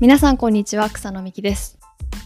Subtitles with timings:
[0.00, 1.78] 皆さんこんにちは草野美希です。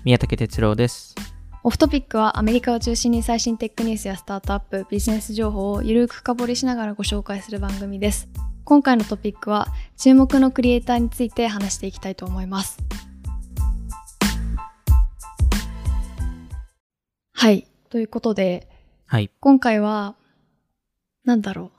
[0.04, 1.16] 宮武哲郎です。
[1.64, 8.28] オフトピックはアメリカを中心に最新テックニュースやスタートアップビジネス情報をゆるく深掘りしながらご紹介する番組です。
[8.62, 9.66] 今回のトピックは
[9.96, 12.78] 注目のクリエイターについて話していきたいと思います。
[17.32, 17.66] はい。
[17.90, 18.68] ということで
[19.06, 19.32] はい。
[19.40, 20.14] 今回は
[21.24, 21.72] なんだろ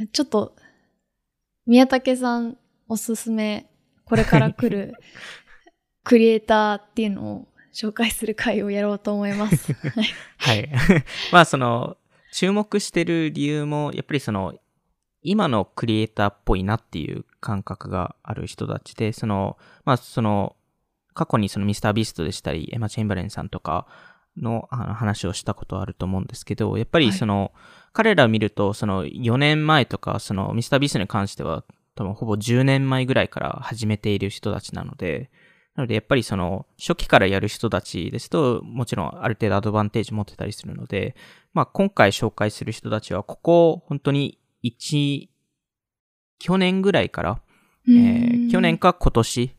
[0.00, 0.06] う。
[0.06, 0.56] ちょっと
[1.66, 2.56] 宮武さん
[2.88, 3.66] おすすめ
[4.06, 4.94] これから来る
[6.04, 9.74] クリエイターっていうのを紹介する回をやろうと思います。
[9.74, 10.06] はい
[10.38, 10.70] はい。
[11.32, 11.98] まあ、その、
[12.32, 14.54] 注目してる理由も、やっぱりその、
[15.22, 20.56] 今のクリエイターっぽいなっていう感覚がある人たちで、その、まあ、その、
[21.12, 23.86] 過去にそのミスタービーストでしたり、エマ・チェンバレンさんとか
[24.36, 27.52] の話をしたことあると思うんですけど、やっぱりその、
[27.92, 31.64] 彼らを見ると、その4年前とか、そのミスタービーストに関しては、
[31.96, 35.30] 多分ほぼ10年前ぐらいから始めている人たちなので、
[35.74, 41.14] なので、やっぱりその、初期からやる人たちですと、もちろんある程度アドバンテージ持ってたりするので、
[41.52, 45.28] まあ、今回紹介する人たちは、ここ、本当に1、
[46.38, 47.40] 去年ぐらいから、
[47.88, 49.56] えー去年か今年、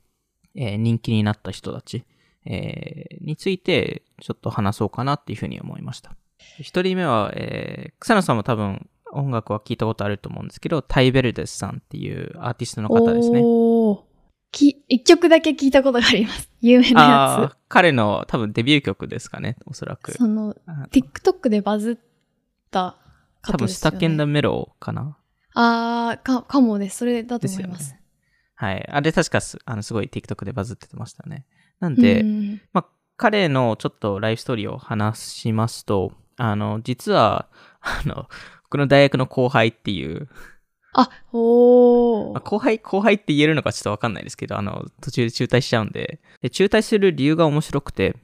[0.56, 2.04] えー人気になった人たち、
[2.46, 6.16] えーについて、ちょっと話そうかなっていうふうに思いました。
[6.60, 13.42] 一人目は、えー草野さんも多分音楽は聞いたことあると思うんですけど、タイベルデスさんっていうアーティストの方ですね。
[14.52, 16.50] き一曲だけ聞いたことがあります。
[16.62, 20.18] 有名あなやー彼の多分デビュー曲ですかね、おそらくつ。。
[20.18, 21.98] その、あの TikTok でバズっ
[22.72, 22.98] た
[23.42, 23.74] 多分方ですよね。
[23.74, 25.18] スタッケンダメロかな。
[25.54, 26.98] あーか、かもです。
[26.98, 27.96] それだと思います。
[28.56, 28.90] はい。
[28.90, 31.46] あれ確かすあのすごい TikTok でバズってましたね。
[31.80, 37.48] なんで、うんまあ、彼のちょっとライフストーリーを話しますと、あの、実は、
[37.82, 38.28] あの、
[38.70, 40.28] 僕の大学の後輩っていう、
[40.94, 42.34] あ、おー。
[42.34, 48.16] まあ後輩、後輩って言えるのかちょっとわかんないですけど、あの、途中で中退しちゃうんで、で中退する理由が面白くて、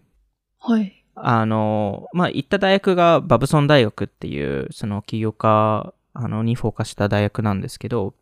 [0.60, 1.06] はい。
[1.16, 8.16] あの、まあ、行った大学がバブソン大学っていう、その起業家、あの、にフォーカスした大学なんですけど、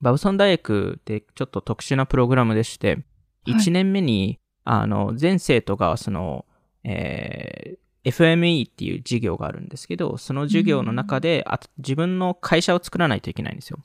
[0.00, 3.04] バブソン大学ってちょっと特殊なプログラムでして、はい
[3.46, 6.44] 1年目に、あの、全生徒が、その、
[6.82, 13.80] えー FME っていう授業があるんですけど、その授業の中で、あ自分の会社を作らないといけないんですよ。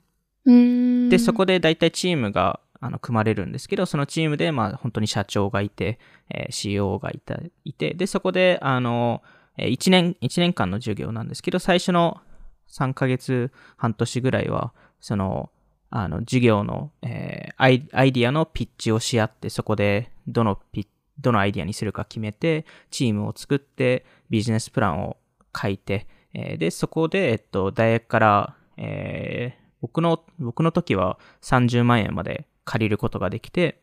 [1.10, 5.98] で、そこで大体チームがあの組まれるんですけど、そのチームで、まあ、本当に社長がいて、
[6.30, 9.22] えー CEO がいたいて、で、そこで、あの、
[9.58, 12.20] え1年、一年間の授業なんですけど、最初の
[12.68, 15.50] 3ヶ月、半年ぐらいは、その、
[15.90, 20.86] あの、授業の、えーアイアイディアのピッチをし合って、そこで、どのピッ
[21.18, 25.16] どのアイディアにするか決めて、チームを作って、ビジネスプランを
[25.60, 33.82] 書いて、えーで、そこで、えっと、大学から、えー僕の、僕の時は30万円まで借りることができて、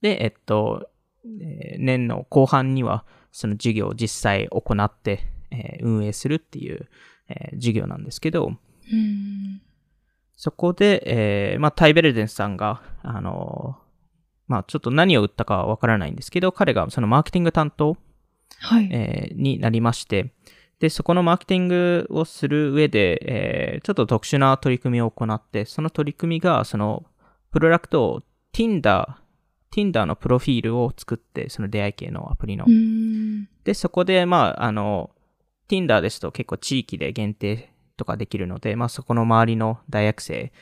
[0.00, 0.88] で、えっと、
[1.24, 5.20] えー年の後半には、その授業を実際行って、
[5.50, 6.88] えー運営するっていう、
[7.28, 9.60] えー授業なんですけど、うん。
[10.36, 13.81] そこで、えーまあ、タイベルデンさんが、あのー
[14.52, 17.96] まあ、ちょっと何を売ったかはわからないんですけど、彼がそのマーケティング担当、
[18.60, 18.88] はい。
[18.92, 20.34] えーになりまして、
[20.78, 27.04] で、そこのマーケティングをする上で、えーちょっと特殊な取り組みを行って、その取り組みが、その、
[27.50, 29.06] プロダクトを Tinder、
[29.74, 32.70] Tinder のプロフィールを作って、その出会い系のアプリのう。
[32.70, 33.48] ん。
[33.64, 35.10] で、そこで、まあ、あの、
[35.66, 40.52] Tinder ですと結構地域で限定とかできるので、まあ、そこの周りの大学生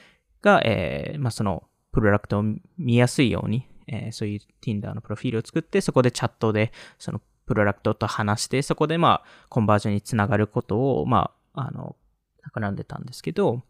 [0.43, 2.45] が、えーまあ、その、プロダクトを
[2.79, 11.97] 見やすいように、えーそういう Tinder のプロフィールを作って、そこでチャットで、その、プロダクトと話して、そこで、まあ、コンバージョンにつながることを、まあ、あの、
[12.43, 13.63] 企んでたんですけど、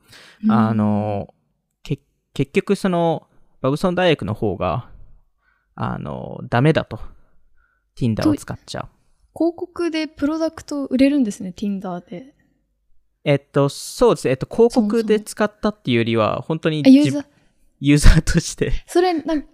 [0.48, 1.34] あの、
[1.82, 1.98] け
[2.34, 3.26] 結局その、
[3.60, 4.90] バブソン大学の方が、
[5.74, 7.00] あの、ダメだと。
[7.96, 8.88] Tinder を使っちゃう。
[9.34, 12.34] 広告でプロダクト売れるんですね、Tinder で。
[13.24, 14.32] えっと、そうですね。
[14.32, 17.26] えっと、広告で使ったっていうよりは、本当にあ、ユーザー、
[17.80, 18.72] ユーザーとして。
[18.86, 19.44] それ、なん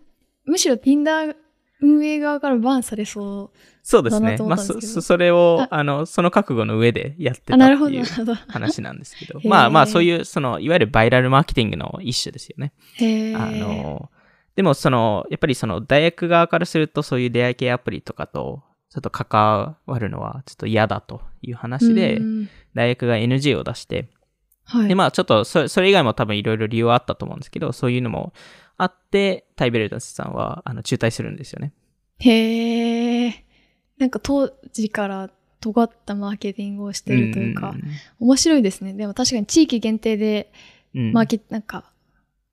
[0.47, 1.35] むしろ Tinder
[1.81, 3.59] 運営側からバンされそう。
[3.83, 4.27] そうですね。
[4.27, 8.05] だなと思まあ、ったんですけどそ、そそれをあ、あの、その覚悟の上でやってたっていう。
[8.49, 9.43] 話なんですけどへ。
[9.43, 12.73] ーまあまあ、そういう、その、いわゆるバイラルマーケティングの一種ですよね。
[12.97, 14.11] へーあの、
[14.55, 24.09] でもその、やっぱりその大学側からするとそういう出会い系アプリとかと、ちょっと関わるのはちょっと嫌だという話でう、ん大学が NG を出して、
[24.65, 24.89] はい。
[24.89, 28.33] で、まあちょっとそそれ以外も多分いろいろ理由はあったと思うんですけど、そういうのも
[28.77, 31.73] あって、タイベルダスさんはあの中退するんですよね。
[32.19, 33.45] へえ。
[33.99, 35.31] なんか当時から
[35.61, 37.75] 尖ったマーケティングをしてるというか、
[38.21, 38.93] 面白いですね。
[38.93, 40.53] でも確かに地域限定で
[40.95, 41.93] うん、うんマーケ、なんか、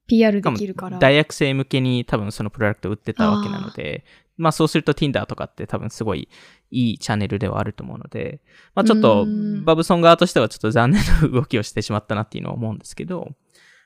[0.08, 1.00] PR できるから。
[1.00, 4.04] 大学生向けに多分そのプロダクトを売ってたわけなので、
[4.38, 6.28] まあそうすると Tinder とかって多分すごい
[6.72, 8.42] いいチャンネルではあると思うので、
[8.76, 13.30] まあちょっとうんバブソン側としてはちょっと残念な動きをしてしまったなっていうのは思うんですけど、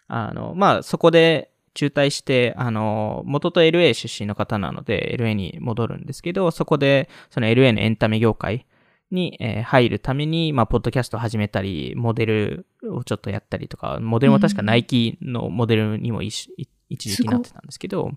[0.07, 8.65] あの、まあそこで中退して、あの、元と LA 出身の方なので LA に戻るんですけど、そこでその LA のエンタメ業界
[9.12, 16.50] に、えー入るために、まあ、ポッドキャストを始めたり、モデルをちょっとやったりとか、モデルも確かナイキのモデルにも一
[16.89, 18.12] 時期なってたんですけど、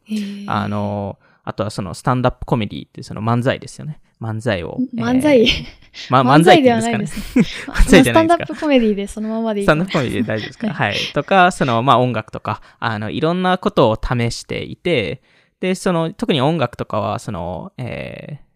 [0.46, 1.18] あ、の、
[1.50, 4.00] あとはそのスタンダップコメディってその漫才ですよね。
[4.22, 4.78] 漫才を。
[4.96, 5.46] えー漫才、
[6.08, 6.80] ま、漫漫才才では。
[6.80, 7.44] ないですね。
[7.66, 10.94] ま 漫才じゃないですかスタンダップコメディでそのままでいいスタンダップコメディで大丈夫ですかはい。
[11.12, 15.22] とか、その、まあ音楽とか、あの、いろんなことを試していて、
[15.58, 18.50] で、その、特に音楽とかは、その、えー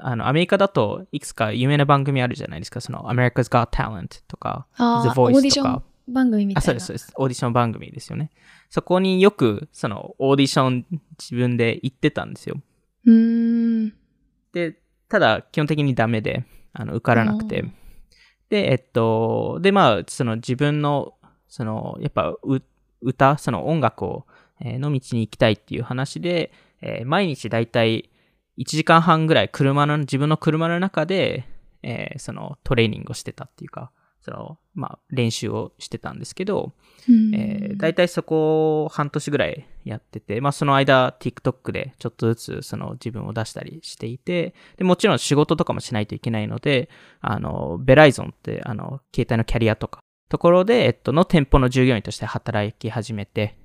[0.00, 2.80] あの、アメリカだといくつか有名な番組あるじゃないですか。
[2.80, 5.82] その、America's Got Talent とか、あ The Voice とか。
[6.08, 6.60] 番組みたいな。
[6.60, 7.12] あ、そうです、そうです。
[7.16, 8.30] オーディション番組ですよね。
[8.70, 10.86] そこによく、その、オーディション
[11.18, 12.60] 自分で行ってたんですよ。
[13.06, 13.92] うーん。
[14.52, 14.78] で、
[15.08, 17.72] ただ、基本的にダメで、あの、受からなくてうん。
[18.48, 21.14] で、えっと、で、まあ、その自分の、
[21.48, 22.62] その、やっぱ、う
[23.00, 24.26] 歌、その音楽を、
[24.60, 28.10] えーの道に行きたいっていう話で、えー毎日だいたい
[28.58, 31.44] 1時間半ぐらい車の、自分の車の中で、
[31.82, 36.72] えーそのトレーニングをしてたっていうか、その、まあ、練習をしてたんですけど、
[37.08, 46.88] うんえー、大体そこを半年ぐらいやってて、まあその間 TikTok でちょっとずつその自分を出したりしていて、で、もちろん仕事とかもしないといけないので、
[47.20, 53.56] あの、ベライゾンってあの、携帯のキャリアとか、ところで、えっと、の店舗の従業員として働き始めて、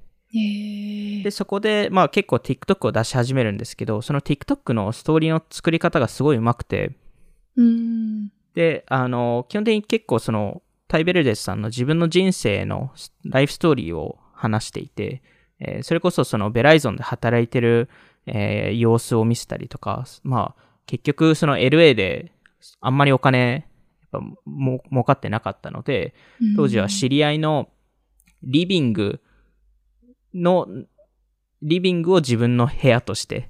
[1.23, 6.97] で、そこで、まあ結構 TikTok を出し始めるんですけど、その TikTok のストーリーの作り方がすごい上手くて、
[7.55, 8.29] うん。
[8.53, 12.91] で、あの、基本的に結構その、タイベルデスさんの自分の人生の
[13.25, 15.23] ライフストーリーを話していて、
[15.59, 17.89] えーそれこそそのベライゾンで働いてる、
[18.27, 22.31] えー様子を見せたりとか、まあ、結局その LA で
[22.79, 23.65] あんまりお金、
[24.11, 26.13] やっぱも儲かってなかったので、
[26.55, 27.69] 当時は知り合いの
[28.43, 29.19] リビング
[30.33, 30.67] の、
[31.61, 33.49] リビングを自分の部屋として、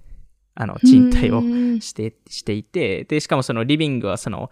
[0.56, 1.82] あの、賃貸をうん。
[1.82, 4.52] して、していて、で、しかもそのリビングはその、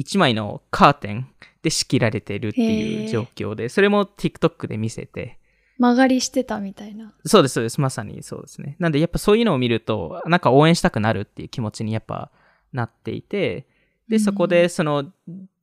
[0.00, 1.28] 一枚のカーテン
[1.62, 5.38] で仕切られているっていう状況で、それも TikTok で見せて、
[5.78, 7.14] 曲がりしてたみたいな。
[7.26, 7.80] そうです、そうです。
[7.82, 8.76] まさにそうですね。
[8.78, 12.30] なんで、やっぱそういうのを見ると、なんか応援したくなるっていう気持ちにやっぱ
[12.72, 13.66] なっていて、
[14.08, 15.12] で、そこで、その、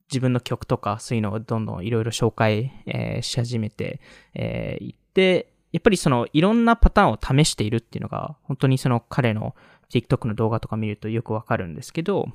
[0.10, 4.00] 自分の曲とか、そういうのをどんどんいろいろ紹介、えーし始めて、
[4.36, 9.56] えーいって、やっぱりその、いろんなパターンを試しているっていうのが、本当にその彼の
[9.92, 12.28] TikTok の動画とか見るとよくわかるんですけど、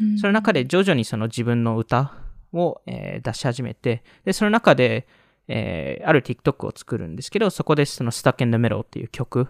[0.00, 0.18] うん。
[0.18, 2.14] その中で徐々にその自分の歌
[2.52, 5.06] を、えー出し始めて、で、その中で、
[5.48, 9.48] えーある TikTok を作るんですけど、そこでその Stuck in the Middle っていう曲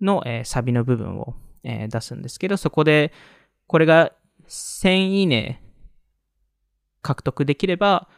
[0.00, 1.34] の、えーサビの部分を、
[1.64, 3.12] えー出すんですけど、そこで、
[3.66, 4.12] これが
[4.48, 5.60] 1000いいね
[7.02, 8.08] 獲得できれば、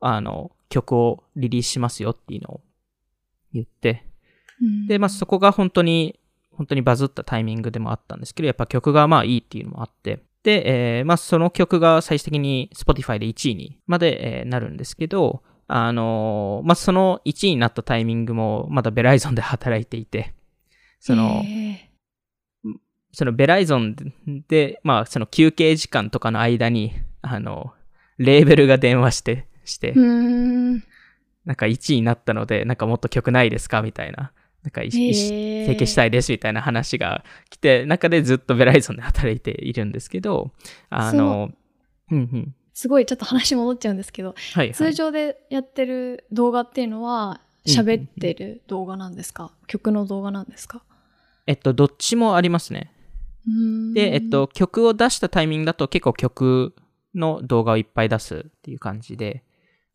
[0.00, 2.60] あの、曲をリリースしますよっていうのを
[3.52, 4.04] 言って、
[4.60, 4.86] うん。
[4.86, 6.18] で、まあそこが本当に、
[6.56, 20.34] 本当にバズったタイミングでもあったんですけど、やっぱ曲がまあいいっていうのもあって、で、えーまあその曲が最終的に Spotify で1位にまで、えーなるんですけど、あのーまあその1位になったタイミングもまだベライゾンで働いていて、
[21.00, 21.90] その、へ
[23.12, 23.96] そのベライゾン
[24.48, 27.72] で、まあその休憩時間とかの間に、あの、
[28.18, 29.92] レーベルが電話して、して。
[31.44, 34.32] なんか1位になったので、なんかもっと曲ないですかみたいな。
[34.62, 40.52] なんかいいへ提携したいですみたいな話が来て、中でずっとベライゾンで働いているんですけど、
[40.88, 41.50] あの、
[42.10, 42.54] うんうん。
[42.74, 44.74] すごいちょっと話戻っちゃうんですけど、はい、はい。
[44.74, 50.82] 通常でやってる動画っていうのは喋ってる動画なんですか、曲の動画なんですか？
[51.46, 52.92] えっと、どっちもありますね。
[53.94, 56.74] で、えっと、曲を出したタイミングだと結構曲
[57.14, 59.42] の動画をいっぱい出すっていう感じで、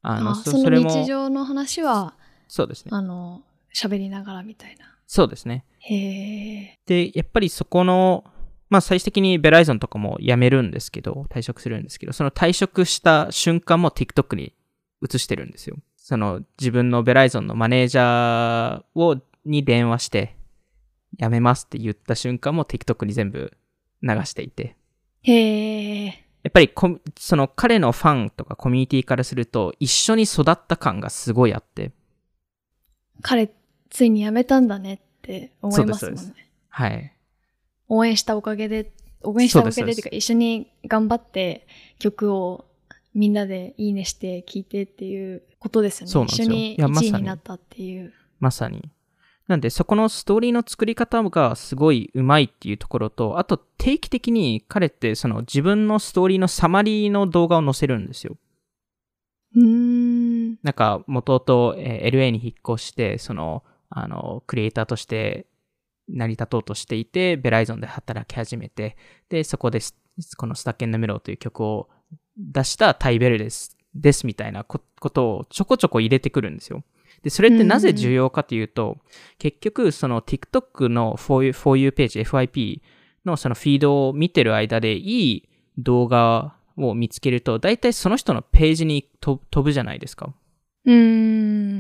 [0.02, 2.16] あの、あそそれも、日常の話は
[2.48, 2.92] そうですね。
[2.94, 3.42] あの
[3.74, 5.64] 喋りながらみたいなそうですね。
[5.80, 8.26] へえで、やっぱりそこの、
[8.70, 14.54] まあ最終的にベライゾンとかも辞めるんですけど、退職するんですけど、その退職した瞬間も TikTok に
[15.02, 15.78] 移してるんですよ。
[15.96, 20.36] その自分のベライゾンのマネージャーを、に電話して、
[21.18, 23.58] 辞めますって言った瞬間も TikTok に全部
[24.04, 24.76] 流していて。
[25.24, 31.92] へえやっぱりコ、その彼のファンとかコミュニティからすると、一緒に育った感がすごいあって。
[33.22, 33.50] 彼
[33.89, 37.13] ついに辞めたんだねって思いますもんねはい。
[37.89, 38.91] 応援したおかげで
[39.24, 41.67] 応援したおかげでっていうか一緒に頑張って
[42.00, 42.65] 曲を
[43.13, 48.89] みんなでいいねして聴いてっていうことですよねそうなんですよ一緒に1いやまさに位になったっていうまさに。
[49.48, 58.36] なんでそこのストーリーの作り方がすごい上手いっていうところと、あと定期的に彼ってその自分のストーリーのサマリーの動画を載せるんですよ。
[59.56, 60.50] うーん。
[60.63, 65.48] なんか、元々、えー LA に引っ越して、その、あの、クリエイターとして
[66.10, 68.98] 成り立とうとしていて、ベライゾンで働き始めて、
[69.29, 69.79] で、そこで、
[70.38, 71.89] このスタッケンのメロという曲を
[72.38, 76.84] 出したタイベルです、ですみたいなことをちょこちょこ入れてくるんですよ。
[77.24, 78.98] で、それってなぜ重要かというと、
[79.38, 82.82] 結局、その TikTok の For You, ページ、FYP
[83.25, 90.34] のそのフィードを見てる間でいい動画を見つけると、大体その人のページに飛ぶじゃないですか。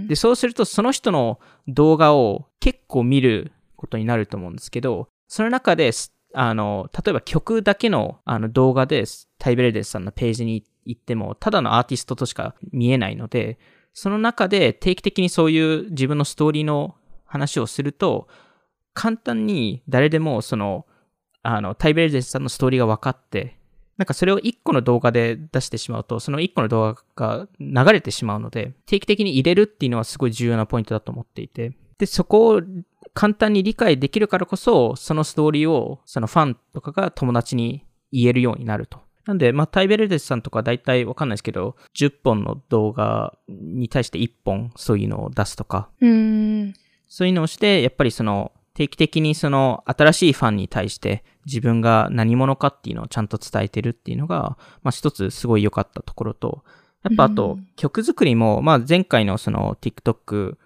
[0.07, 5.91] で、そうするとその人の動画を結構見ることになると思うんですけど、その中で、
[6.33, 9.05] あの、例えば曲だけのあの動画で、
[9.39, 13.59] タイベレデスさんのページに行っても、ただのアーティストとしか見えないので、
[13.93, 16.95] その中で定期的にそういう自分のストーリーの
[17.25, 18.27] 話をすると、
[18.93, 20.85] 簡単に誰でもその、
[21.43, 23.56] あの、タイベレデスさんのストーリーが分かって、
[23.97, 32.61] なんかそれを1個の動画で出してしまうと、その1個の動画が流れてしまうので、定期的に入れるっていうのはすごい重要なポイントだと思っていて、で、そこを
[33.13, 38.99] 簡単に理解できるからこそ、そのストーリーを、そのファンとかが友達に言えるようになると。
[39.25, 46.73] なんで、まあ、タイベルデスさんとか大体わかんないですけど、10本の動画に対して1本そういうのを出すとか、うーん。
[47.07, 56.63] そういうのをして、やっぱりその、定期的にその新しいファンに対して自分が何者かっていうのをちゃんと伝えてるっていうのが、まあ一つすごい良かったところと、
[57.03, 60.57] やっぱあとうん曲作りも、まあ前回のその TikTok、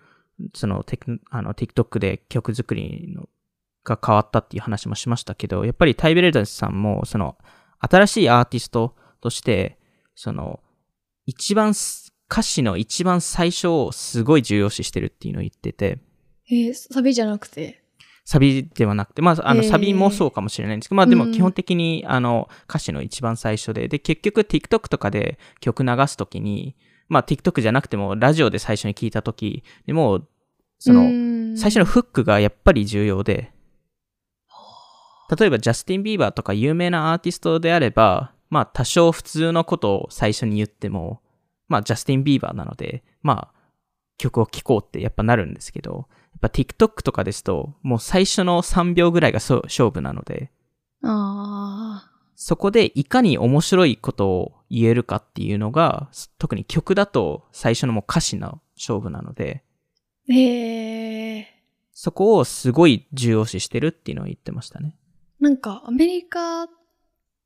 [0.55, 3.29] そのテクあの TikTok で曲作りの
[3.83, 7.38] が変わったっていう話もしましたけど、やっぱりタイベルダスさんもその
[7.79, 9.77] 新しいアーティストとして、
[10.15, 10.59] その
[11.25, 16.00] 一番す歌詞の一番最初をすごい重要視してるっていうのを言ってて、
[16.50, 17.80] えーサビじゃなくて？
[18.24, 21.20] サビではなくて、まあ、あの、サビもそうかもしれないんですけど、まあでうん。
[21.28, 26.75] も基本的に、あの、歌詞の一番最初で、で、結局 TikTok とかで曲流すときに、
[27.10, 30.22] まあ TikTok じゃなくても、ラジオで最初に聞いたとき、でも、
[30.80, 33.51] その、の最初のフックがやっぱり重要で、
[35.38, 41.22] 例えばジャスティン・ビーバーとか有名なアーティストであれば、まあ多少普通のことを最初に言っても、
[41.68, 43.62] まあジャスティン・ビーバーなので、まあ
[44.18, 50.51] 曲を聴こうってやっぱなるんですけど、やっぱ TikTok とかですと、もう最初の3秒ぐらいが勝負なので、
[51.03, 52.11] ああ。
[52.35, 56.09] そこでいかに面白いことを言えるかっていうのが、
[56.39, 59.63] 特に曲だと最初のもう歌詞の勝負なので、
[60.27, 61.47] へえ。
[61.93, 64.95] そこをすごい重要視してるっていうのを言ってましたね。
[65.39, 66.67] なんかアメリカ、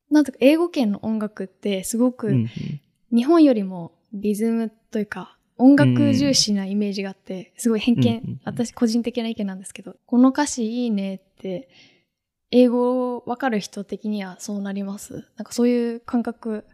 [0.09, 2.33] なんとか英語圏の音楽ってすごく
[3.11, 11.69] 日本よりもリズムというか音楽重視なイメージがあって、すごい偏見、うん私個人的な意見なんですけど、この歌詞いいねって、
[12.51, 15.25] 英語わかる人的にはそうなります？
[15.37, 16.65] なんかそういう感覚、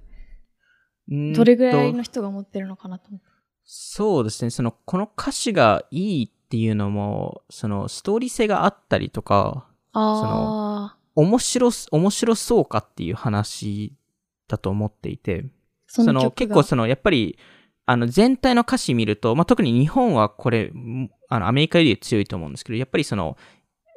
[1.10, 3.26] うんどれぐらいのと人が持ってるのかなと思って。
[3.64, 4.50] そうですね。
[4.50, 13.94] その、この歌詞がいいっていうのも、その、ストーリー性があったりとか、ああ、面白す、面白そうかっていう話
[14.48, 15.46] だと思っていて、
[15.88, 17.38] そその結構その、やっぱり、
[17.92, 23.38] あの、全体の歌詞見ると、まあ、特に日本はこれ、んあの、アメリカより強いと思うんですけど、やっぱりその、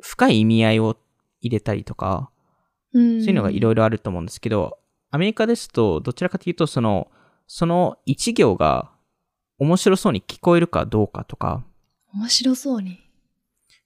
[0.02, 0.96] 深い意味合いを
[1.40, 2.30] 入れたりとか、
[2.92, 4.78] うんそういうのがいろいろあると思うんですけど、
[5.10, 7.08] アメリカですと、どちらかというと、その、
[7.46, 8.90] その一行が
[9.58, 11.62] 面白そうに聞こえるかどうかとか、
[12.12, 12.98] 面白そうに。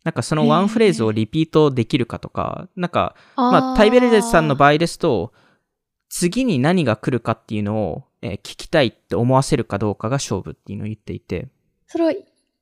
[0.05, 4.71] なんかそのワンフレーズをリピートできるかとか、なんか、あまあ、タイベルデスさんの場合。
[4.71, 5.33] 合ですと、
[6.09, 11.49] 次に何が来るかっていうのを、えー聞きたいって思わせるかどうかが勝負っていうのを言っていて、
[11.87, 12.13] それは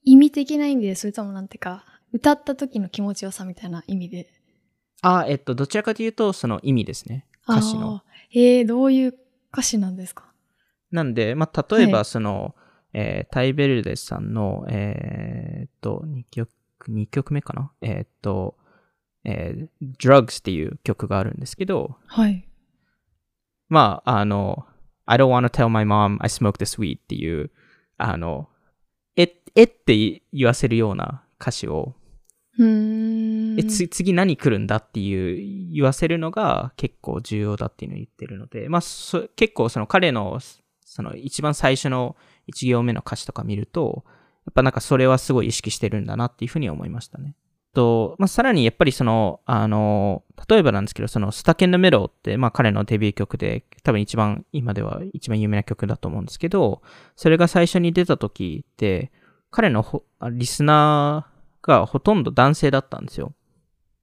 [0.05, 4.31] 意味的な意味で、それともなんていうか、歌った時の気持ちよさみたいな意味で。
[5.03, 7.27] あーえっと、どちらかというと、その意味ですね。
[7.49, 8.03] 歌詞の。
[8.33, 9.15] えー、どういう
[9.53, 10.33] 歌詞なんですか？
[10.91, 12.55] なんで、まあ、例えば、はいその、
[12.93, 16.51] えータイベルデスさんの、えーっと、2曲、
[16.89, 17.73] 二曲目かな？
[17.81, 18.57] えーっと、
[19.25, 22.49] えー Drugs っていう曲があるんですけど、はい。
[23.69, 24.67] まあ、あの、
[25.07, 27.51] I don't wanna tell my mom I smoke this weed っていう、
[27.97, 28.49] あの、
[29.17, 31.95] え、えって言わせるような歌詞を。
[33.59, 40.39] え、つ、次何来るんだっていう言わせるのが結構重要だっていうのを言ってるので、まあ、そ結構その彼の、
[40.85, 44.05] その一番最初の一行目の歌詞とか見ると、
[44.47, 47.35] やっぱなんかそれはすごい意識してるんだなっていうふうに思いましたね。
[47.76, 56.80] と、まあ、さらにやっぱりその、あの、例えばなんですけど、そのスタケンのメロって、まあ彼のデビュー曲で、多分一番、今では一番有名な曲だと思うんですけど、
[57.16, 59.12] それが最初に出た時って、
[59.50, 63.35] 彼のほリスナーがほとんど男性だったんですよ。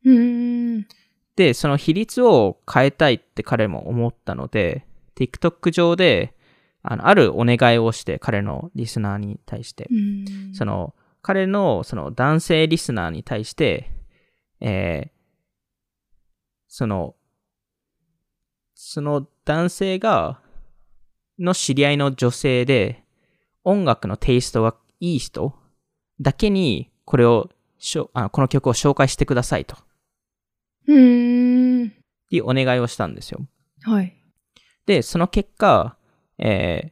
[0.06, 0.88] うーん。
[1.36, 6.36] で、その比率を変えたいって彼も思ったので、TikTok 上で、
[6.84, 9.90] あの、あるお願いをして、彼のリスナーに対して。
[10.54, 13.90] その、彼のその男性リスナーに対して、
[14.62, 15.14] えー
[16.76, 17.14] その、
[18.74, 20.42] その男性が、
[21.38, 23.04] の知り合いの女性で、
[23.64, 25.54] 音楽のテイストがいい人
[26.20, 29.78] だけに、これをしょあ、この曲を紹介してくださいと。
[30.88, 31.88] うーん。
[31.90, 31.92] っ
[32.32, 33.46] ていうお願いをしたんですよ。
[33.84, 34.16] はい。
[34.88, 35.96] で、その結果、
[36.40, 36.92] え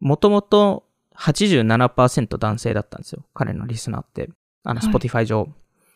[0.00, 3.24] もともと87%男性だったんですよ。
[3.34, 4.30] 彼のリスナーって。
[4.64, 5.48] あの、はい Spotify 上。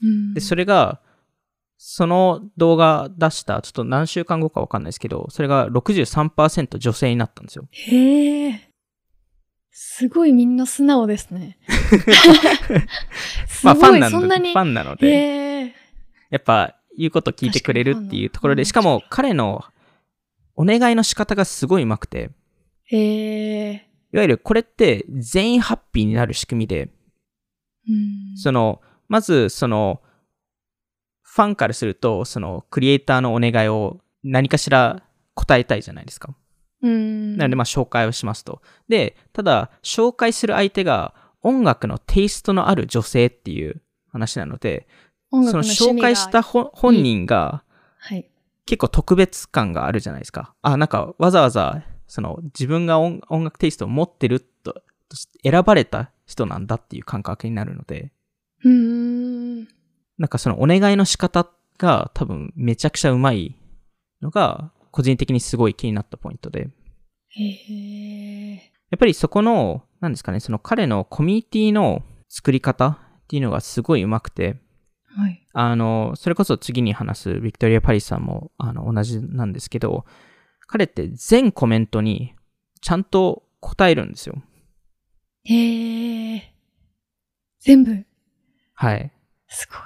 [0.03, 1.01] うんで、それが、
[1.77, 7.69] その動画出した、ちょっと何週間後かわかんないですけど、それが63%女性になったんですよ。
[7.71, 8.71] へえ。
[9.71, 11.57] すごいみんな素直ですね。
[13.47, 14.53] すまあ、ファンなので。
[14.53, 15.75] ファンなので。
[16.31, 19.65] やっぱ、言うこと聞いてくれるっていうところで、しかも彼の
[20.57, 22.31] お願いの仕方がすごい上手くて、
[22.87, 23.88] へえ。
[24.19, 26.91] いわゆるこれって全員ハッピーになる仕組みで、
[27.89, 28.37] うん。
[28.37, 30.03] その、まず、その、
[31.23, 35.03] ファンからすると、その、クリエイターのお願いを何かしら
[35.35, 36.35] 答えたいじゃないですか。
[36.83, 37.37] うん。
[37.37, 38.61] なので、まあ、紹介をしますと。
[38.89, 44.89] で、ただ、紹介する相手が音楽のテイストのある女性っていう話なので、
[45.31, 47.63] 音その紹介した本本人が
[47.99, 48.29] はい。
[48.67, 50.55] 結構特別感があるじゃないですか。
[50.63, 54.83] あ、なんか、わざわざ、その、自分が音音楽テイストを持ってると、
[55.43, 58.13] 選ばれた人なんだっていう感覚になるので、
[58.65, 59.69] うーん。
[60.19, 61.49] なんかそのお願いの仕方
[61.79, 63.55] が多分めちゃくちゃうまい
[64.21, 66.69] のが個人的にすごい気になったポイントで。
[67.29, 68.55] へえ。
[68.91, 74.57] やっぱりそこの、なんですかね、その彼のコミュニティの作り方っていうのがすごい上手くて、
[75.07, 75.47] はい。
[75.53, 80.05] あの、それこそ次に話すビクトリア・パリスさんもあの同じなんですけど、
[80.69, 82.35] 彼って全コメントに
[82.81, 84.41] ちゃんと答えるんですよ。
[85.45, 86.55] へえ。
[87.59, 88.05] 全部？
[88.75, 89.11] はい。
[89.49, 89.79] すごい。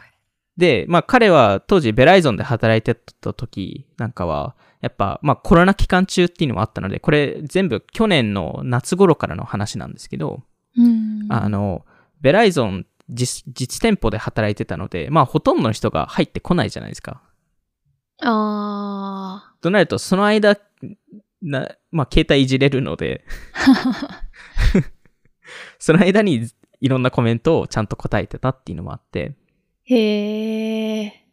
[0.57, 10.43] で、まあ彼は当時ベライゾンで働いてた時なんかは、やっぱ、まあコロナ期間中っていうのもあったので、これ全部去年の夏頃からの話なんですけど、
[10.77, 11.27] うん。
[11.31, 11.87] あの、
[12.21, 17.23] ベライゾン実実店舗で働いてたので、まあほとんどの人が入ってこないじゃないですか。
[18.25, 20.59] あとなると、その間、
[21.43, 23.25] な、まあ携帯いじれるので、
[25.79, 26.49] その間に
[26.81, 29.95] いろんなコメントをちゃんと答えてたっていうのもあって、ー。
[29.95, 31.27] へえ。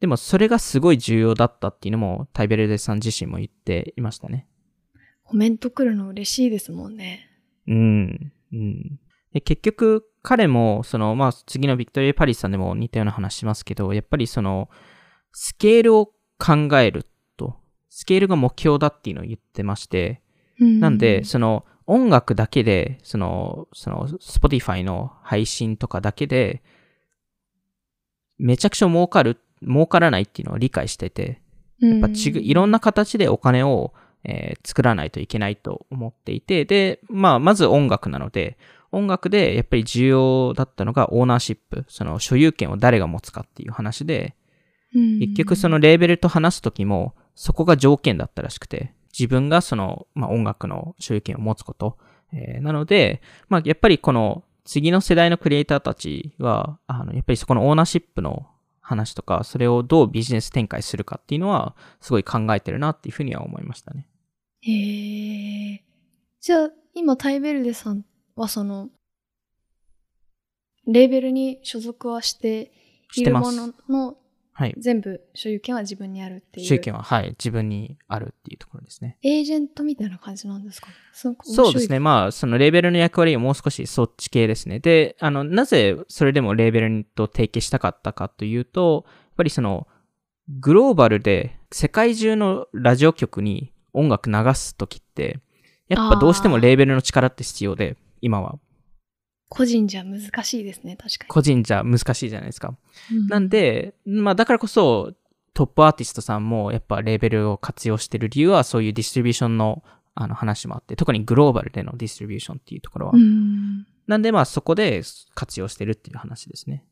[0.00, 4.46] でもそれがすごい重要だったっていうのもタイベルデさん自身も言っていましたね。
[5.24, 7.30] コメント来るの嬉しいですもんね。
[7.66, 8.32] うん。
[8.52, 9.00] うん。
[9.32, 14.68] で結局、彼も、その、まあ、次のビクトリア・パリスさんでも似たような話しますけど、やっぱりその、
[15.32, 17.56] スケールを考えると、
[17.88, 20.20] スケールが目標だっていうのを言ってまして、
[20.60, 20.80] うん。
[20.80, 26.62] なんで、その、音楽だけで、その、その、Spotify の配信とかだけで、
[28.38, 31.40] めちゃくちゃ儲かる、儲からないっていうのを理解してて、
[31.80, 33.92] やっぱちぐ、いろんな形でお金を、
[34.24, 38.58] えー作らないといけないと思っていて、で、まあ、まず音楽なので、
[38.90, 44.45] 音楽でやっぱり重要だったのがオーナーシップ、その所有権を誰が持つかっていう話で、うん
[44.92, 51.98] 結局そのレーベルと話すときも、そこが条件だったらしくて、自分がその、まあ、音楽の所有権を持つこと。
[52.32, 58.46] えーなので、まあ、やっぱりこの次の世代のクリエイターたちは、あの、やっぱりそこのオーナーシップの
[58.80, 64.08] 話とか、それをどうビジネス展開するかっていうのは、すごい考えてるなっていうふうには思いましたね。
[64.62, 64.72] へ
[65.74, 65.84] え。
[66.40, 68.90] じゃあ、今、タイベルデさんはその、
[70.86, 72.72] レーベルに所属はして
[73.12, 73.54] してます。
[73.54, 74.16] いるものの
[74.58, 74.74] はい。
[74.78, 76.66] 全部所有権は自分にあるっていう。
[76.66, 79.18] 所有権は、はい、自分にあるっていうところですね。
[79.22, 80.88] エージェントみたいな感じなんですか？
[81.12, 82.00] そうそうですね。。
[82.00, 84.78] まあ、そのレーベルの役割をもう少しそっち系ですね。
[84.78, 89.86] で、あの、なぜそれでもレーベルと提携したかったかというと、やっぱりその、
[90.48, 95.40] グローバルで世界中のラジオ局に音楽流すときって、
[95.88, 98.58] やっぱどうしてもレーベルの力って必要で、今は。
[99.48, 102.76] 個人じゃ難しいですね、確か個人じゃ難しいじゃないですか。
[103.10, 103.18] に。
[103.18, 105.12] うなん、で、まあだからこそ、
[105.54, 109.82] トップアーティストさんもやっぱレーベルを活用してる理由はそういうディストリビューションの
[110.18, 113.12] あの話もあって、特にグローバルでのディストリビューションっていうところは。
[113.14, 113.86] うん。
[114.06, 115.02] なんでまあそこで
[115.34, 116.84] 活用してるっていう話ですね。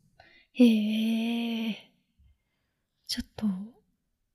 [0.52, 1.90] へえ。
[3.06, 3.46] ちょっと、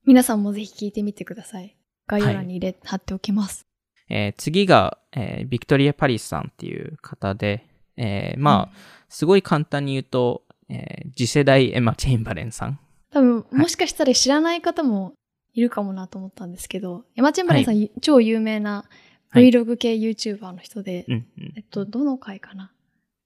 [0.06, 1.78] 皆さんもぜひ聞いてみてください。
[2.08, 3.68] 概要欄に入れ、貼っておきます。
[4.10, 7.69] えー次が、えービクトリア・パリスさんっていう方で、
[8.02, 8.78] えーまあ、
[9.10, 12.80] すごい簡単に言うと、えー次世代エマ・チェインバレンさん。
[13.12, 15.14] 多分、いもしかしたら知らない方も
[15.54, 18.86] いるかもなと思ったんですけど、エマ・チェンバレンさん、超有名な
[19.30, 22.72] はい Vlog 系 YouTuber の人で、うんうんえっと、どの回かな？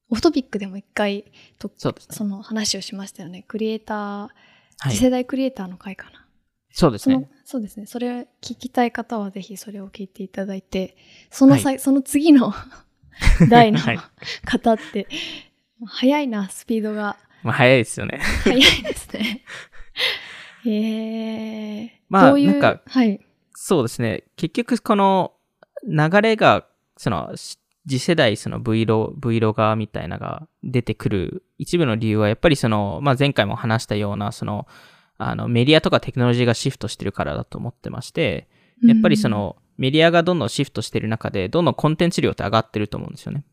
[0.09, 1.25] オフトピックでも一回
[1.59, 1.95] と、そね。
[2.09, 3.45] その話をしましたよね。
[3.47, 4.29] クリエイター、は
[4.87, 4.91] い。
[4.91, 6.25] 次世代クリエイターの回かな？
[6.71, 7.29] そうですね。
[7.45, 7.85] そうですね。
[7.85, 10.97] それ聞きたい方はぜひそれを聞いていただいて、
[11.29, 12.53] そのさ、その次の
[13.49, 13.99] 代のはい
[14.45, 15.07] 方って、
[15.85, 17.17] 早いな、スピードが。
[17.43, 18.19] まあ、早いですよね。
[18.43, 19.43] 早いですね。
[20.65, 22.01] へえ。
[22.09, 23.19] まあどういうなんかはい。
[23.53, 24.23] そうですね。
[24.35, 25.33] 結局、この
[25.83, 26.65] 流れが、
[26.97, 34.67] その、し次世代その Vlog、Vlogger みたいなのが出てくる一部の理由は、やっぱりその、まあ、前回も話したような、その、
[35.17, 38.47] あの、メディアとかテクノロジーがシフトしてるからだと思ってまして、
[38.83, 43.43] やっぱりその、メディアがどんどんシフトしてる中で、どんどんコンテンツ量って上がってると思うんですよね。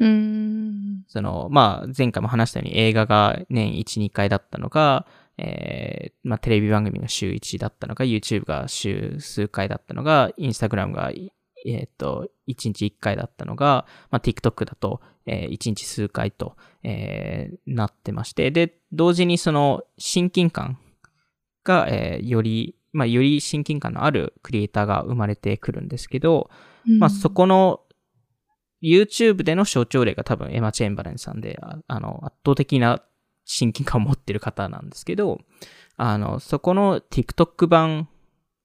[0.00, 1.04] うーん。
[1.08, 5.06] その、まあ、前回も話したように映画が年1、2回だったのが、
[5.38, 11.32] えーまあ、テレビ番組が週1だったのが、YouTube が週数回だったのが、Instagram が、い
[11.66, 20.78] えっ、と、1日1回だったのが、まあ、TikTok だと、え1日数回と、えーなってまして、で、同時にその、親近感
[21.64, 26.50] が、えーより、まあ、より親近感のあるクリエイターが生まれてくるんですけど、
[26.98, 27.80] まあ、そこの
[28.82, 33.02] YouTube での象徴例が多分エマ・チェンバレンさんで、ああの、圧倒的な
[33.44, 35.40] 親近感を持ってる方なんですけど、
[35.96, 38.08] あの、そこの TikTok 版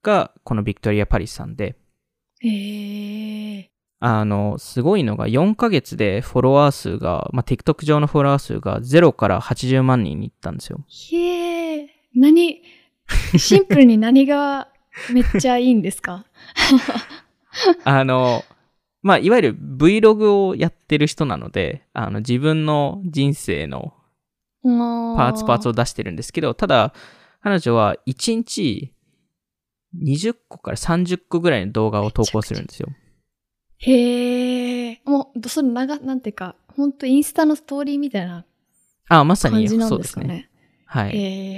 [0.03, 1.75] がこのビクトリア・パリスさんで、
[2.41, 3.71] へえ。
[3.99, 10.85] あの、すごいのが4ヶ月でフォロワー数が、まあ、TikTok 上のフォロワー数が0から80万人に行ったんですよ。
[11.11, 11.89] へえ。
[12.13, 12.61] 何、
[13.37, 14.69] シンプルに何が
[15.11, 16.25] めっちゃいいんですか？
[17.83, 18.43] あの、
[19.01, 23.93] まあ、いわゆる Vlog をやってる人なので、あの、自分の人生の
[24.63, 24.69] パ
[25.17, 25.71] パーツパーツを。
[25.71, 26.93] を出してるんですけど、ただ、
[27.41, 28.93] 彼女は1日
[30.03, 32.89] 20個から30個ぐらいの動画を投稿するんですよ。
[33.77, 35.01] へえ。
[35.05, 38.45] もう、それ長、なんていうか、ほんとインスタのストーリーみたいな
[39.07, 40.49] あ、まさにそうですね。
[40.85, 41.11] はい。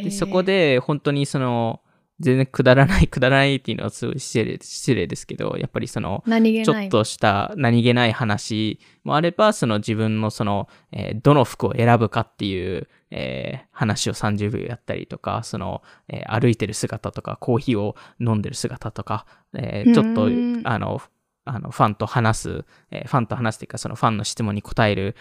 [0.06, 1.82] でそこ、で、本当にその、
[2.20, 6.24] 全然くだらない、 くだらないっていうのはすごい失礼失礼ですけど、やっぱりその。
[6.66, 20.26] ちょっとした何気ない話もあれば、その自分のその、えーどの服を選ぶかっていう、えー話を30秒やったりとか、その、えー歩いてる姿とか、コーヒーを飲んでる姿とか、えーちょっと
[20.68, 21.00] あの、
[21.46, 25.16] あの、ファンと話す、えーファンと話すというか、そのファンの質問に答える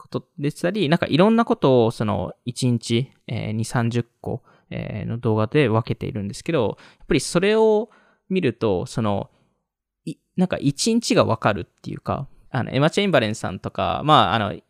[0.00, 7.90] ことでしたり、なんかいろんなことを、その、1日、えー2、30個、えーの動画で分けているんですけど、やっぱりそれを
[8.28, 9.30] 見ると、その、
[10.04, 14.60] いなんか1日が分かるっていうか、あの、エマ・チェインバレンさんとか、まあ、あの、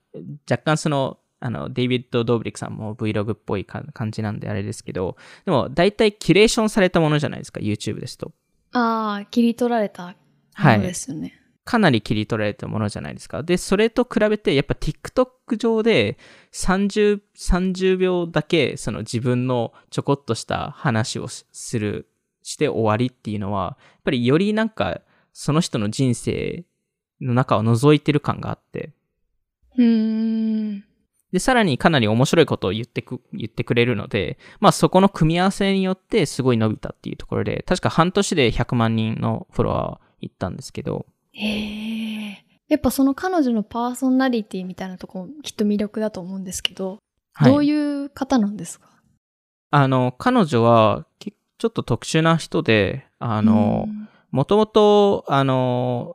[0.51, 5.17] 若干その、あの、デイビッド・ドーブリックさんも Vlog っぽいか感じなんであれですけど、
[5.47, 8.33] でも、大体キュレーションされたものじゃないですか、YouTube ですと。
[8.73, 10.15] ああ、切り取られたも
[10.53, 11.40] はいのですよね。
[11.65, 13.43] かなり切り取られたものじゃないですか。
[13.43, 16.19] で、それと比べて、やっぱ TikTok 上で
[16.53, 22.09] 30、30秒だけ、その自分のちょこっとした話をしする、
[22.43, 25.01] して終わりっていうのは、やっぱりよりなんか、
[25.33, 26.65] その人の人生
[27.21, 28.93] の中を覗いてる感があって、
[29.77, 30.85] うーん。
[31.33, 42.45] で、さらにかなり面白いことを言ってく、言ってくれるので、まあそこの組み合わせによってすごい伸びたっていうところで、確か半年で100万人のフォロワー行ったんですけど、へえ。
[42.69, 46.99] やっぱその彼女のパーソナリティみたいなとこきっと魅力だと思うんですけど、
[47.33, 47.71] はいどうい
[48.05, 48.89] う方なんですか？
[49.71, 56.15] あの、彼女は、けちょっと特殊な人で、あの、うんもともと、あの、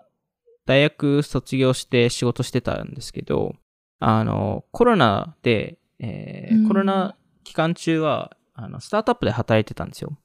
[0.65, 3.55] 大学卒業して仕事してたんですけど、
[3.99, 10.17] あの、コロナで、えーうんコロナ期間中は、あの、スタートアップで働いてたんですよ。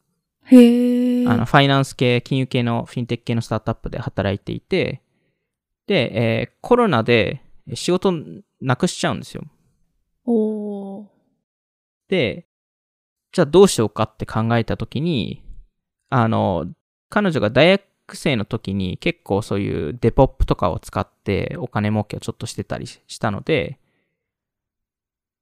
[0.44, 1.26] へえ。
[1.29, 5.03] あの、ファイナンス系、金融系のフィンテック系のスタートアップで働いていて、
[5.87, 7.42] で、えーコロナで
[7.74, 8.12] 仕事
[8.61, 9.44] なくしちゃうんですよ。
[10.24, 11.07] おー。
[12.09, 12.46] で、
[13.33, 15.42] じゃあどうしようかって考えたときに、
[16.09, 16.66] あの、
[17.09, 23.79] 彼女が大学生の時に結構そういうデポップとかを使ってお金儲けをちょっとしてたりしたので、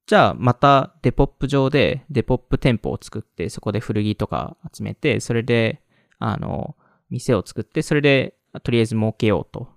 [0.09, 5.83] じゃあまたデポップ上でデポップ店舗を作ってそこで古着とか集めて、それで、
[6.17, 6.75] あの、
[7.11, 9.69] 店を作って、それでとりあえず儲けようと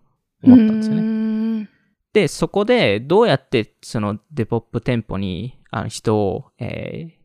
[0.43, 1.03] 思ったんですよね。
[1.03, 1.69] ね。
[2.15, 7.23] で、そこでどうやってそのデポップ店舗にあの人を、えー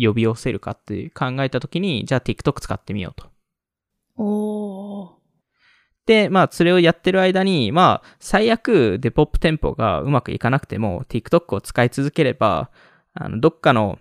[0.00, 3.28] 呼び寄せるかっていう考えたときに、じゃあ TikTok 使ってみようと。
[4.16, 5.17] おー。
[6.08, 12.70] で、まあ、それをやってる間に、まあ、最悪デポップ店舗がうまくいかなくても、TikTok を使い続ければ、
[13.12, 13.98] あの、どっかの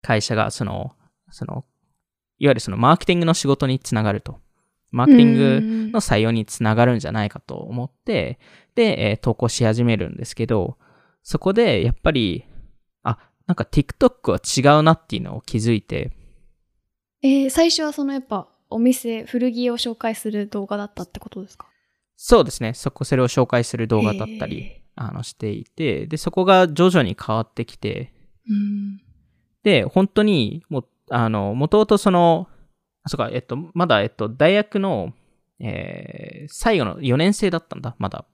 [0.00, 0.92] 会社が、その、
[1.30, 1.66] その、
[2.38, 4.40] いわゆるそのマーケティングの仕事につながると。
[4.90, 8.38] マーケティングの採用につながるんじゃないかと思って、
[8.74, 10.78] で、えー投稿し始めるんですけど、
[11.22, 12.46] そこでやっぱり、
[13.02, 16.10] あ、なんか TikTok は違うなっていうのを気づいて、
[17.20, 21.66] えー最初はそのやっぱお店、古着を紹介する動画だったってことですか？
[22.16, 28.12] そうですね、そこ、それを紹介する動画だったり、へあの、していて、で、そこが徐々に変わってきて、
[28.48, 29.00] うん。
[29.64, 32.48] で、本当に、もう、あの、もともとその、
[33.02, 35.12] あ、そうか、えっと、まだ、えっと、大学の、
[35.60, 38.26] えー最後の4年生だったんだ、まだ。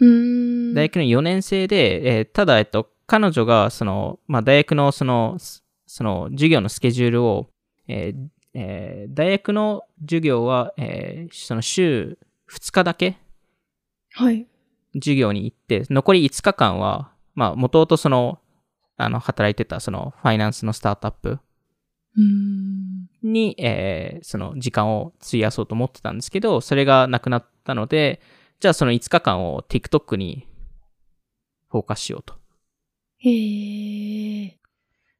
[0.00, 0.74] うーん。
[0.74, 7.48] 大学の4年生で、えーただ、えっと、彼女が、その、まあ、大学の、その、すその、授業のスケジュールを、
[7.86, 12.18] えーえー大学の授業は、えーその週
[12.50, 13.16] 2日だけ
[14.12, 14.46] はい。
[14.94, 18.38] 授業に行って、残り5日間は、まあ、もともとその、
[18.96, 21.40] あの、働いてた、その、ファイナンスのスタートアップ。
[23.22, 28.20] に、えーその、時間を費やそうと思ってたんですけど、それがなくなったので、
[28.60, 30.46] じゃあその5日間を TikTok に
[31.70, 32.34] フォーカスしようと。
[33.18, 34.58] へえ。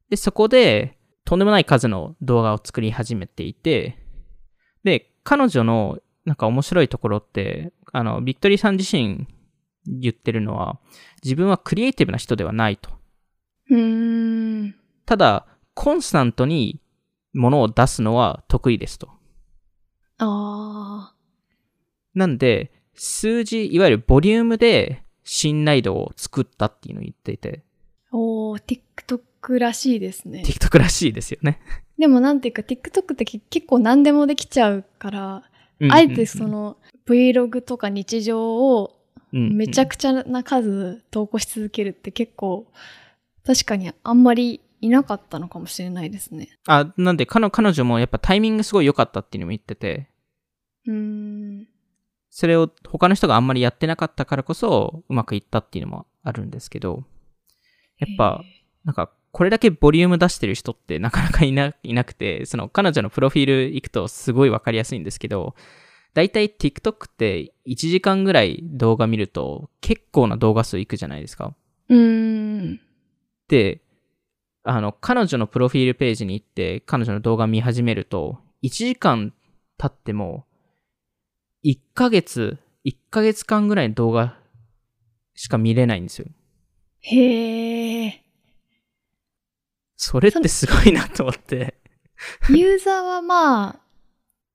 [0.09, 3.99] で、そこで、とんでもない数の動画を作り始めていて、
[4.85, 9.27] で、彼女のなんか面白いところって、あの、ビクトリーさん自身
[9.87, 10.79] 言ってるのは、
[11.23, 12.91] 自分はクリエイティブな人ではないと。
[13.71, 14.75] うーん。
[15.07, 16.81] ただ、コンスタントに
[17.33, 19.09] ものを出すのは得意ですと。
[20.19, 21.15] ああ。
[22.15, 27.65] なんで、数字、いわゆるボリュームで信頼度を作ったっていうのを言っていて、
[28.13, 29.21] おー、TikTok
[29.59, 30.43] らしいですね。
[30.45, 31.61] TikTok らしいですよね。
[31.99, 35.43] でもなんていうか TikTok ってけ結構何でもできちゃうから、
[35.81, 36.77] うんあえてそ、の
[37.07, 38.97] Vlog とか日常を
[39.33, 42.67] めちゃちくちゃな数投稿し続けるって結構
[43.45, 46.49] 確かにあんまりいなかったのかもしれないですね。
[46.67, 46.81] ゃ。
[46.81, 50.09] あ、なんで彼彼女もやっぱタイミングすごい良かったっていうのも言ってて、
[50.87, 51.67] うーん。
[52.31, 57.05] それを他の人があんまりやってなかったからこそ、うまくいったっていうのもあるんですけど、
[57.99, 58.43] やっぱ、
[58.85, 65.57] なんか、これだけボリューム出してる人ってなかなかいないなくて、その彼女のプロフィール行くとすごいわかりやすいんですけど、
[66.15, 71.53] だいたい TikTok って1時間ぐらい動画見ると結構な動画数いくじゃないですか。
[71.89, 72.81] うーん。
[73.49, 73.81] で、
[74.63, 79.35] あの、彼女のプロフィールページに行って彼女の動画見始めると、1時間
[79.79, 80.45] 経っても、
[81.65, 84.39] 1ヶ月、1ヶ月間ぐらいの動画
[85.35, 86.29] しか見れないんですよ。
[87.01, 88.24] へえ。
[90.07, 91.81] それってすごいなと思って。
[92.51, 93.81] ユーザーはまあ、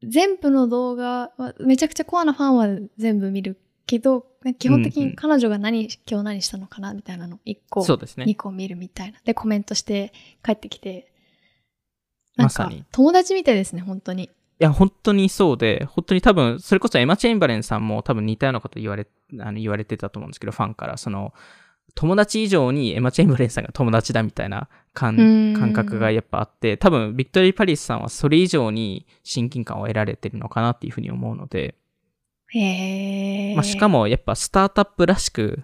[0.03, 2.67] 全部の動画は、めちゃくちゃコアなファンは
[2.99, 4.27] 全部見るけど、
[4.59, 8.35] 基本的にうんうん彼女が何、今日何したのかなみたいなの1個、そうですね2。
[8.35, 9.19] 個見るみたいな。
[9.25, 10.13] で、コメントして
[10.45, 11.11] 帰ってきて。
[12.37, 14.25] なんかまさに、友達みたいですね、本当に。
[14.25, 19.07] いや、本当にそうで、本当に多分、それこそエマ・チェインバレンさんも多分似たようなこと言われ、
[19.39, 21.33] あの言われてたと思うんですけど、ファンから、その、
[21.95, 31.75] 友達以上にエマ・チェインバレンさんが友達だみたいな感覚がやっぱあって、多分、ビクトリー・パリスさんはそれ以上に親近感を得られてるのかなっていうふうに思うので、
[32.47, 33.55] へえ。
[33.55, 35.63] まあ、しかもやっぱスタートアップらしく、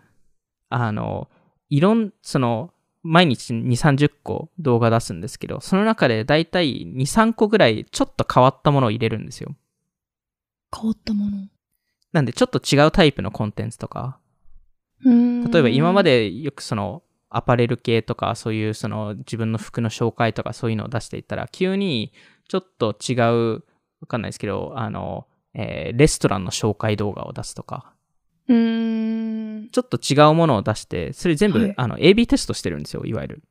[0.69, 1.29] あの、
[1.69, 9.55] いろん、その、毎日2、30個動画出すんですけど、その中でだいたい2、3個ぐらいちょっと変わったものを入れるんですよ。
[10.75, 11.47] 変わったもの。
[12.11, 14.19] なんでちょっと違うタイプのコンテンツとか、
[15.05, 22.13] 例えば今ま、でよくそのアパレル系とかそういうその自分の服の紹介とかそういうのを出していったら急に
[22.47, 23.63] ちょっと違う、
[24.01, 27.93] わかんないですけど、あの、えーレストランの紹介動画を出すとか、
[28.47, 29.69] うーん。
[29.69, 33.43] ちょっと違うものを出して、それ全部、はいあの AB テストしてるんですよ、いわゆる。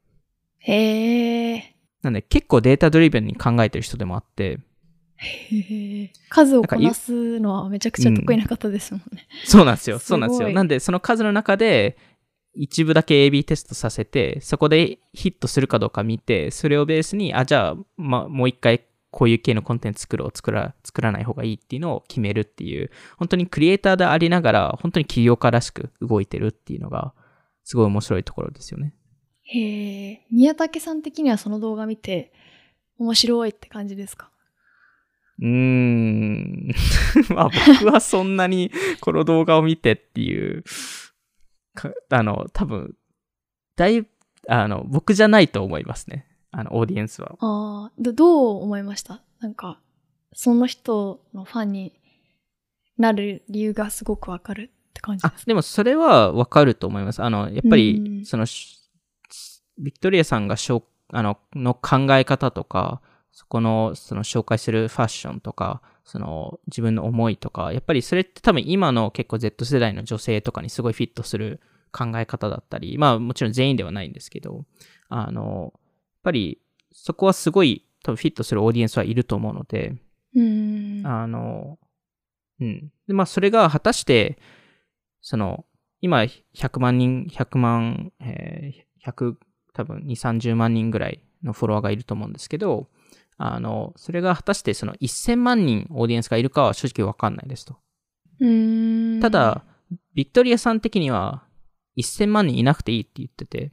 [0.58, 1.76] へえ。
[2.02, 4.60] なんで結構データドリブンに考えてる人でもあって。
[6.28, 9.26] 数をこなすのはめちゃくちゃ得意な方ですもんね。
[9.44, 9.98] そうなんですよ。
[9.98, 10.50] すそうなんですよ。
[10.50, 11.96] なんで、その数の中で、
[12.56, 27.12] 一部だけ AB テストさせて、そこでヒットするかどうか見て、それをベースに、あ、じゃあ、ま、もう一回こういう系のコンテンツ作ろう、作ら、作らない方がいいっていうのを決めるっていう、本当にクリエイターでありながら、本当に起業家らしく動いてるっていうのが、
[27.64, 28.94] すごい面白いところですよね。
[29.42, 30.26] へえ。
[30.30, 32.32] 宮武さん的にはその動画見て、
[32.98, 34.30] 面白いって感じですか？
[35.40, 36.70] うーん。
[37.34, 38.70] まあ僕はそんなに
[39.00, 40.64] この動画を見てっていう、
[41.74, 42.94] かあの、多分、
[43.76, 44.08] だいぶ、
[44.48, 46.26] あの、僕じゃないと思いますね。
[46.50, 47.34] あの、オーディエンスは。
[47.40, 49.22] ああ、どどう思いました？
[49.40, 49.80] なんか、
[50.32, 51.92] その人のファンに
[52.98, 55.46] なる理由がすごくわかるって感じあです、か？
[55.46, 57.22] でもそれはわかると思います。
[57.22, 58.80] あの、やっぱうんり、その、し
[59.78, 63.00] ビクトリアさんがしょうあの、の考え方とか、
[63.34, 71.60] そこの、その紹介するファッションとか、その自分の思いとか、やっぱりそれって多分今の結構 Z 世代の女性とかにすごいフィットする
[71.92, 74.64] 考え方だったり、まあもちろん全員ではないんですけど、
[75.08, 75.80] あの、やっ
[76.22, 76.60] ぱり
[76.92, 79.96] そこはすごい多分フィットするオーディエンスはいると思うので、
[80.36, 81.02] うん。
[81.04, 81.78] あの、
[82.60, 82.92] うん。
[83.08, 84.38] で、まあ、それが果たして、
[85.22, 85.64] その、
[86.00, 89.34] 今、100万人、100万、えー、100、
[89.72, 92.88] 多分2、30万人ぐらいのフォロワーがいると思うんですけど、
[93.36, 97.76] あの、それが果たしてその1000万人オーディエンスがいるかは正直わかんないですと。
[98.40, 99.20] うん。
[99.20, 99.64] ただ、
[100.14, 101.44] ビクトリアさん的には
[101.98, 103.72] 1000万人いなくていいって言ってて、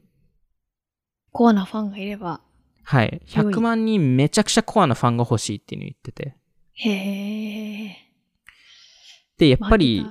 [1.30, 2.40] コアなファンがいれば。
[2.84, 3.22] はい。
[3.34, 6.36] 良い100万人めちゃくちゃコアなファンが欲しいっていうのを言ってて。
[6.72, 6.90] へ
[7.86, 7.96] え。
[9.38, 10.04] で、やっぱり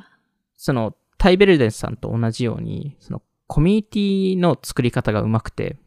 [0.61, 5.77] その、タイベルデンさんと同じように、その、コミュニティの作り方がうまくて、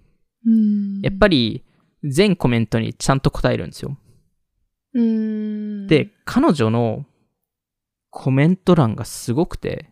[0.44, 1.00] うん。
[1.00, 1.64] やっぱり、
[2.04, 3.96] 全コメントにちゃんと答えるんですよ。
[4.94, 5.86] うん。
[5.86, 7.06] で、、彼女の
[8.10, 9.90] コメント欄がすごくて、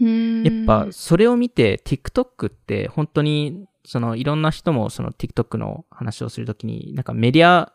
[0.00, 0.42] うん。
[0.42, 7.72] やっぱ、それを見て、TikTok って本当に、その、いろんな人もその TikTok の話をするときに、なんかメディア、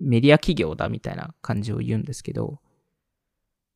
[0.00, 2.60] メディア企業だみたいな感じを言うんですけど、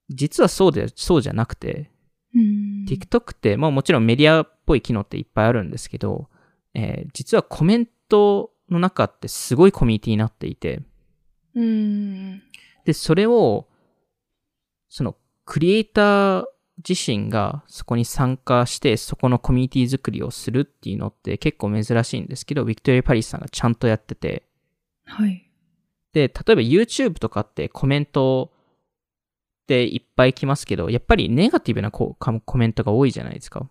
[0.09, 1.90] 実はそうで、そうじゃなくて、
[2.35, 2.87] うん。
[2.88, 6.29] TikTok って、まあもちろんメディアっぽい機能っていっぱいあるんですけど、
[6.75, 10.83] えー実はコメントの中ってすごいコミュニティになっていて、
[11.55, 12.42] うん。
[12.85, 13.66] で、それを、
[14.88, 16.44] その、クリエイター
[16.87, 24.44] 自身がそこに参加して、そこのコミュニティ作りをするっていうのって結構珍しいんですけど、ビクトリア・パリスさんがちゃんとやってて、
[25.05, 25.50] はい。
[26.12, 33.68] で、例えば YouTube とかってコメントっていっぱい来ますけど、やっぱりネガティブなこうコメントが多いじゃないですか。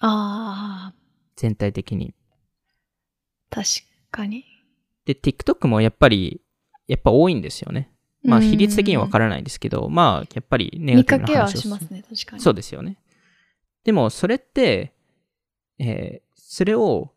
[0.00, 0.94] ああ、
[1.36, 2.14] 全体的に。
[3.50, 3.66] 確
[4.10, 4.44] かに。
[5.04, 6.40] で、TikTok もやっぱり、
[6.86, 7.90] やっぱ多いんですよね。
[8.22, 12.42] まあ、比率的には分からないですけど、まあ、やっぱりネガティブな話をしますね、確かに。
[12.42, 12.96] そうですよね。
[13.84, 14.92] でも、それって、
[15.78, 17.12] えーそれを、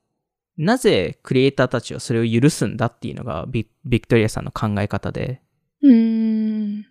[0.57, 5.41] なぜクリエイターたちはそれを許すんだっていうのがビビクトリアさんの考え方で、
[5.81, 6.85] うん。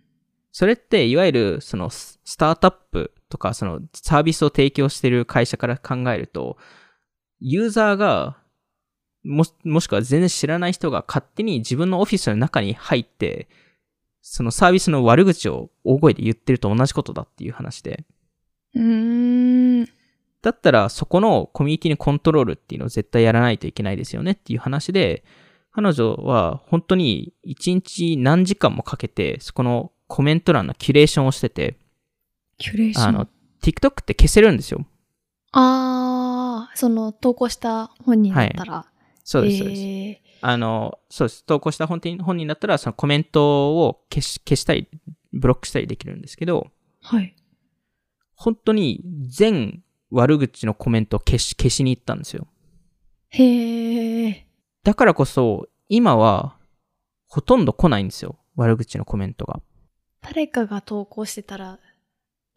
[0.51, 6.57] それって、いわゆる、その、ススタートアップとか、その、サービスを提供している会社から考えると、
[7.39, 8.40] ユーザーが、
[9.23, 13.47] もし、もしくは全然知らない人が勝手に自分のオフィスの中に入って、
[14.21, 18.05] そのサービスの悪口を大声で言ってると同じことだっていう話で。
[18.75, 19.85] うん。
[19.85, 25.23] だったら、そこのコミュニティのコントロールっていうのを絶対やらないといけないですよねっていう話で、
[25.71, 31.77] 彼女は本当に一日何時間もかけて、そこのコメント欄のキュレーションをしてて、
[32.57, 33.07] キュレーション？
[33.07, 33.27] あの、
[33.63, 34.85] TikTok って消せるんですよ。
[35.51, 38.85] ああ、その投稿した本人だったら。
[39.31, 39.81] そうです、そうです。
[39.81, 41.45] えあの、そうです。
[41.45, 44.89] 投稿した本人本人だったら、そのコメントを消し、消したり、
[45.31, 47.33] ブロックしたりできるんですけど、ーはい。
[48.35, 52.47] 本当に全悪口のコメントを消し、消しに行ったんですよ。
[53.29, 54.47] へえ。
[54.83, 56.57] だからこそ、今は、
[57.27, 58.37] ほとんど来ないんですよ。
[58.57, 59.61] 悪口のコメントが。
[60.21, 61.79] 誰かが投稿してたら、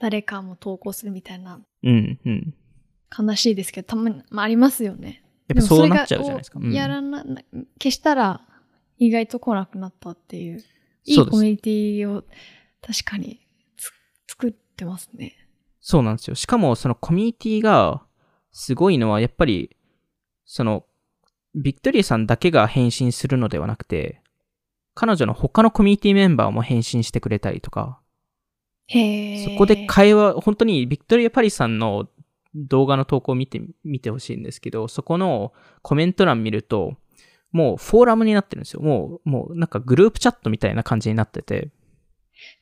[0.00, 2.54] 誰かも投稿するみたいな、うん、うん。
[3.16, 5.23] 悲しいですけど、たまに、まあ、ありますよね。
[5.48, 6.61] やっぱそうなっちゃうじゃないですか。
[6.61, 7.42] やらな、な
[7.78, 8.40] 消したら、
[8.98, 10.62] 意外と来なくなったっていう、
[11.04, 12.24] いいコミュニティを
[12.80, 13.90] 確かにつ
[14.28, 15.35] 作ってますね。
[15.80, 16.35] そうなんですよ。
[16.35, 18.02] しかも、そのコミュニティが、
[18.52, 19.76] すごいのは、やっぱり、
[20.46, 20.87] その、
[21.54, 24.22] ビクトリアさんだけが返信するのではなくて、
[24.94, 28.00] 彼女の他のコミュニティメンバーも返信してくれたりとか、
[28.87, 29.44] へえ。
[29.44, 32.09] そこで会話、本当にビクトリア・パリさんの
[32.54, 36.96] 動画の投稿を見て、見てほしいんですけど、そこのコメント欄見ると、
[37.52, 38.80] もうフォーラムになってるんですよ。
[38.80, 41.70] もう、もうなんかグループチャットみたいな感じになってて、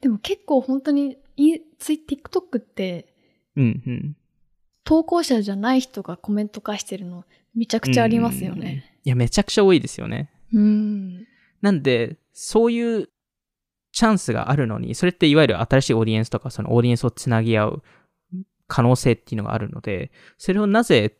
[0.01, 3.15] でも結構本当に、いツイ TikTok って、
[3.57, 4.17] うんうん。
[4.85, 8.99] 投稿者じゃない人がコメント化してるの、めちゃくちゃありますよね。
[9.05, 10.31] いや、めちゃくちゃ多いですよね。
[10.53, 11.27] うん。
[11.61, 13.09] なんで、そういう
[13.93, 17.83] チャンスがあるのに、それっていわゆる新しいオーディエンスとか、そのオーディエンスをつなぎ合う
[18.73, 21.19] 可能性っていうのがあるので、それをなぜ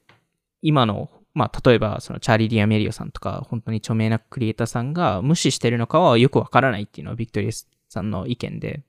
[0.63, 7.51] 今の、まあ、例えば、そのチャーリー・ディアメリオさんとか、本当に著名なクリエイターさんが無視してるのかはよくわからないっていうのはビクトリア
[7.91, 8.83] さんの意見で。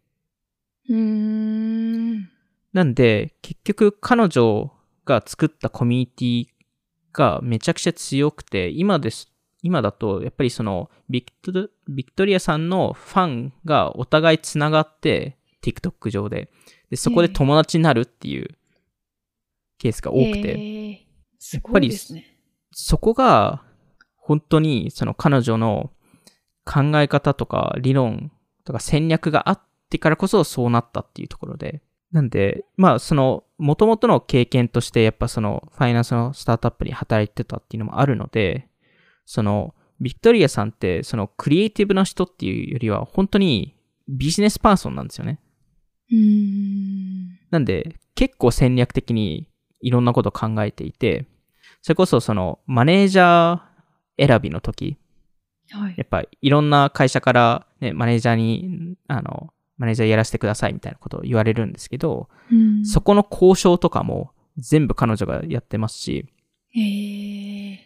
[0.88, 2.30] うーん。
[2.72, 4.72] なんで、結局彼女
[5.04, 6.48] が作ったコミュニティ
[7.12, 9.30] がめちゃくちゃ強くて、今です、
[9.62, 16.50] 今だと、やっぱりそのビクト、ビクトリアさんのファンがお互いつながって、TikTok 上で。
[16.94, 18.48] で、そこで友達になるっていう
[19.80, 20.50] ケースが多くて。
[20.50, 20.98] へー
[21.40, 22.38] すごいですね。
[22.72, 23.64] そこが、
[24.16, 25.92] 本当にその彼女の
[26.66, 28.32] 考え方とか理論
[28.64, 31.82] とか戦略があってからこそそうなったっていうところで。
[32.12, 38.70] なんで、まあその元々の経験としてやっぱそのファイナンスのスタートアップに働いてたっていうのもあるので、
[39.26, 43.76] そのビクトリアさんってそのクリエイティブな人っていうよりは本当に
[44.08, 45.40] ビジネスパーソンなんですよね。
[46.12, 47.40] うーん。
[47.52, 49.48] なんで結構戦略的に
[49.82, 51.26] いろんなことを考えていて、
[51.82, 54.98] それこそそのマネージャー選びの時、
[55.72, 55.96] はい。
[55.98, 66.26] やっぱいろんな会社からね、マネージャーに、あの、マネージャーやらせてくださいみたいなことを言われるんですけど、うんそこの交渉とかも全部彼女がやってますし、
[66.70, 67.80] へえ。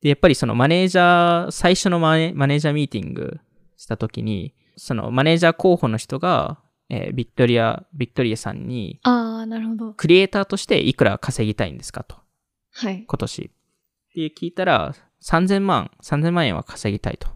[0.00, 3.40] で、やっぱりそのマネージャー、最初のマネマネージャーミーティング
[3.76, 6.58] した時に、そのマネージャー候補の人が、
[6.94, 9.94] えービクトリア、ビクトリアさんに、ああ、なるほど。
[9.94, 12.16] クリエイターとしていくら稼ぎたいんですかと、
[12.74, 13.04] はい。
[13.08, 13.42] 今年。
[13.42, 13.48] っ
[14.14, 17.28] て聞いたら、3000万、3000万円は稼ぎたいと。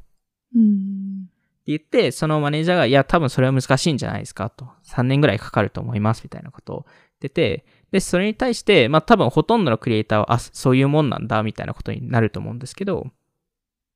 [0.55, 1.25] うん。
[1.25, 1.29] っ
[1.65, 4.69] て言って、そのマネージャーが、いや、多分それは難しいんじゃないですかと。
[4.85, 13.07] 3年ぐらいかかると思います、みたいなことを言ってて、で、それに対して、まあ多分ほとんどのクリエイターは、あ、そういうもんなんだ、みたいなことになると思うんですけど、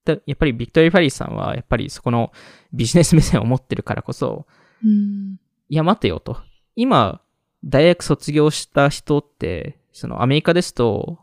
[0.06, 2.32] でやっぱりビクトリー・ファリーさんは、やっぱりそこの
[2.72, 4.46] ビジネス目線を持ってるからこそ、
[4.82, 5.36] うん。
[5.70, 6.36] いや、待てよと。
[6.74, 7.20] 今、
[7.64, 11.20] 大学卒業した人って、そのアメリカですと、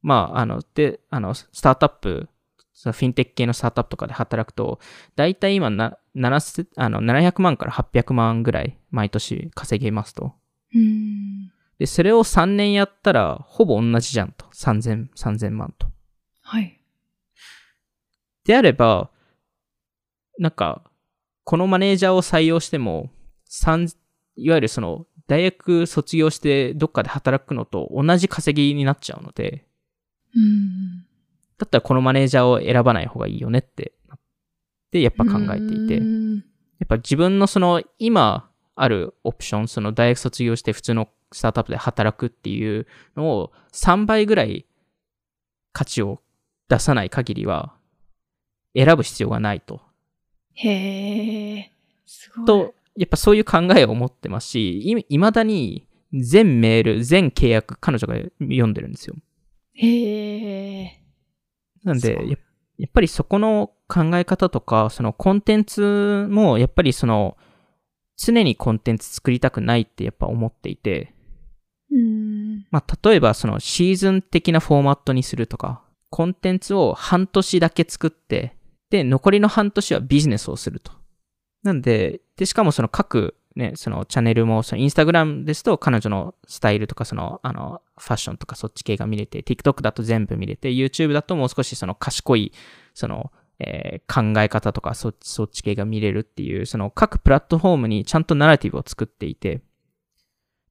[0.00, 2.28] まあ、あの、で、あの、スタートアップ、
[2.72, 4.80] そのフィンテック系のスタートアップとかで働くと、
[5.14, 10.32] だいたい今な、7あの700万から800万ぐらい毎年稼げますと。
[10.74, 11.52] うん。
[11.78, 14.46] で、それを3年やったら、ほぼ同じじゃんと。
[14.54, 15.88] 3000、3000万と。
[16.40, 16.80] はい。
[18.46, 19.10] であれば、
[20.38, 20.82] なんか、
[21.44, 23.10] このマネージャーを採用しても、
[23.48, 23.88] 三
[24.36, 29.66] いわゆるその、大学卒業してどっかで働くのと同じ稼ぎになっちゃうので、
[30.34, 31.00] うん。
[31.58, 33.92] だったらこのマネージャーを選ばない方がいいよねって、
[34.92, 36.44] で、やっぱ考えていて、やうん
[36.86, 42.86] っぱ自分のその、今あるオプション、その大学卒業して普通のスタートアップで働くっていう
[43.16, 44.66] のを3倍ぐらい
[45.72, 46.22] 価値を
[46.68, 47.74] 出さない限りは、
[48.74, 49.80] 選ぶ必要がないと。
[50.54, 51.72] へえ。
[52.06, 52.46] すごい。
[52.46, 59.14] と、やっぱそういう考えを持ってますし、い未だに全メール、全契約、彼女が読んでるんですよ。
[59.74, 61.02] へえ。
[61.84, 62.36] なんで、や
[62.78, 67.36] やっぱりそこの考え方とか、そのコンテンツも、やっぱりその、
[68.16, 71.14] 常にコンテンツ作りたくないってやっぱ思っていて、
[71.90, 72.66] うん。
[72.70, 78.56] まあ、例えばそのシーズン的なフォーマットにするとか、コンテンツを半年だけ作って、
[78.90, 80.92] で、残りの半年はビジネスをすると。
[81.62, 92.52] なんで、で、しかもその各ね、そのチャンネルも、そのインスタグラムですと彼女のスタイルとかその、あの、ファッションとかそっち系が見れて、TikTok だと全部見れて、YouTube だともう少しその賢い、
[92.92, 99.62] その、えー考え方とかそっち、そっち系が見れるっていう、その各プラットフォームにちゃんとナラティブを作っていて、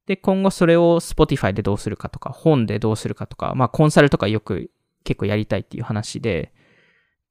[0.06, 4.70] で、今後それを Spotify でどうするかとか、本でどうするかとか、まあコンサルとかよく
[5.04, 6.54] 結構やりたいっていう話で、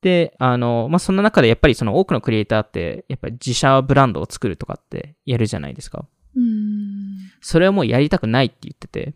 [0.04, 6.06] で、あの、まあそんな中でやっぱりその多くのクリエイターって、やっぱり自社ブランドを作るとかってやるじゃないですか。
[6.36, 7.16] うん。
[7.40, 9.14] それはもうやりたくないって言ってて、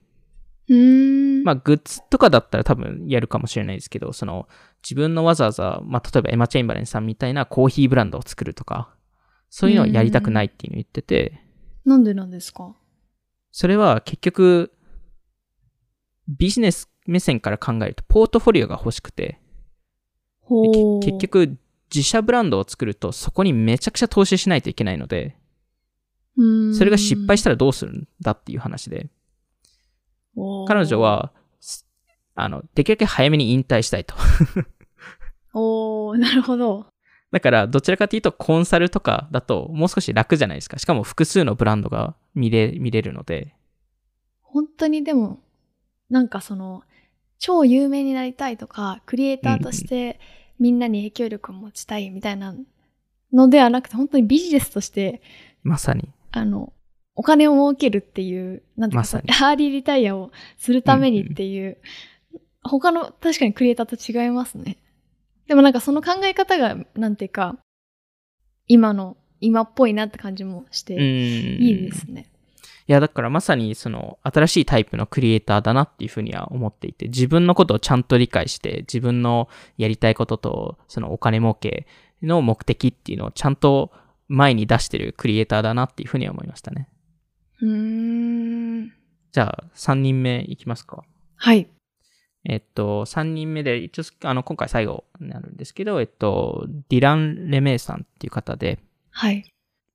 [0.67, 1.45] うん。
[1.45, 4.49] まあグッズとかだったら多分やるかもしれないですけど、その
[4.83, 8.95] 自分のわざわざ、まあ例えばエマ・チェインバレンさんみたいなコーヒーブランドを作るとか、
[9.51, 11.43] そういうのはやりたくないっていうのを言ってて、
[11.85, 12.75] なんでなんですか？
[13.51, 14.73] それは結局、
[16.29, 19.39] ビジネス目線から考えると、ポートフォリオが欲しくて、
[20.49, 21.59] 結局、
[21.95, 25.37] 自社ブランドを作ると、そこにめちゃくちゃ投資しないといけないので、
[26.37, 29.09] うん、それが失敗したらどうするんだっていう話で、
[30.67, 31.87] 彼女、は、す
[32.35, 34.15] あの、できるだけ早めに引退したいと。
[35.55, 36.87] おーなるほど。
[37.33, 40.79] だから、どちらかというと、コンサルとかだと、もう少し楽じゃないですか。
[40.79, 43.55] しかも、複数のブランドが見れ、見れるので、
[44.43, 45.41] 本当にでも、
[46.09, 46.83] なんかその、
[47.39, 50.21] 超有名になりたいとか、クリエイターとして
[50.59, 52.55] みんなに影響力を持ちたいみたいな
[53.33, 55.23] のではなくて、本当にビジネスとして、
[55.63, 56.09] まさに。
[56.33, 56.73] あの、
[57.15, 61.79] お金を儲けるっていう、なんていうか、まさにハーリーリタイアをするためにっていう、
[62.63, 64.79] 他の確かにクリエイターと違いますね。
[65.47, 67.57] でもなんかその考え方が、なんていうか、
[68.67, 71.01] 今の、今っぽいなって感じもして、うん。
[71.01, 72.31] いいですね。
[72.89, 81.87] いや、だからまさにその新しいタイプのクリエイターだなっていうふうには思っていて、自分のことをちゃんと理解して、自分のやりたいことと、そのお金儲け
[82.23, 83.93] の目的っていうのをちゃんと
[84.29, 86.89] 前に出してるクリエイターだなっていうふうには思いましたね。
[87.61, 88.93] うーん。
[89.33, 91.05] じゃあ、3人目いきますか。
[91.37, 91.69] はい。
[92.45, 98.79] えっと、3人目で、一応、あの、今回最後になるんですけど、えっと、ディラン・レメイさんっていう方で、
[99.11, 99.45] はい。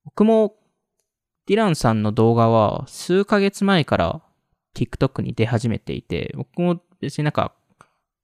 [0.06, 0.56] 僕も
[1.48, 4.22] ディランさんの動画は数ヶ月前から
[4.76, 7.54] TikTok に出始めていて、僕も別になんか、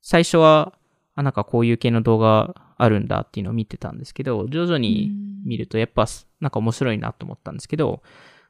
[0.02, 0.74] 最初は、
[1.16, 5.12] あ、なんかこういう系の動画あるんだっていうのを見てたんですけど、徐々に
[5.46, 6.06] 見るとやっぱ
[6.40, 8.02] なんか面白いなと思ったんですけど、